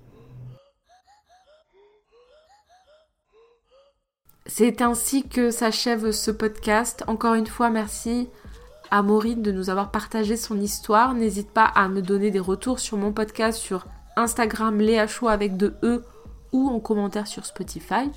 C'est 4.46 4.82
ainsi 4.82 5.26
que 5.26 5.50
s'achève 5.50 6.10
ce 6.10 6.30
podcast. 6.30 7.04
Encore 7.06 7.34
une 7.34 7.46
fois, 7.46 7.70
merci 7.70 8.28
à 8.90 9.02
Maureen 9.02 9.40
de 9.40 9.50
nous 9.50 9.70
avoir 9.70 9.90
partagé 9.90 10.36
son 10.36 10.60
histoire. 10.60 11.14
N'hésite 11.14 11.50
pas 11.50 11.64
à 11.64 11.88
me 11.88 12.02
donner 12.02 12.30
des 12.30 12.38
retours 12.38 12.78
sur 12.78 12.98
mon 12.98 13.12
podcast 13.12 13.58
sur 13.58 13.86
Instagram 14.16 14.78
Léa 14.78 15.06
avec 15.28 15.56
deux 15.56 15.74
E 15.82 16.04
ou 16.52 16.68
en 16.68 16.80
commentaire 16.80 17.26
sur 17.26 17.44
Spotify. 17.46 18.10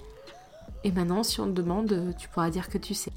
Et 0.83 0.91
maintenant, 0.91 1.23
si 1.23 1.39
on 1.39 1.45
te 1.45 1.51
demande, 1.51 2.13
tu 2.17 2.27
pourras 2.29 2.49
dire 2.49 2.69
que 2.69 2.77
tu 2.77 2.93
sais. 2.93 3.11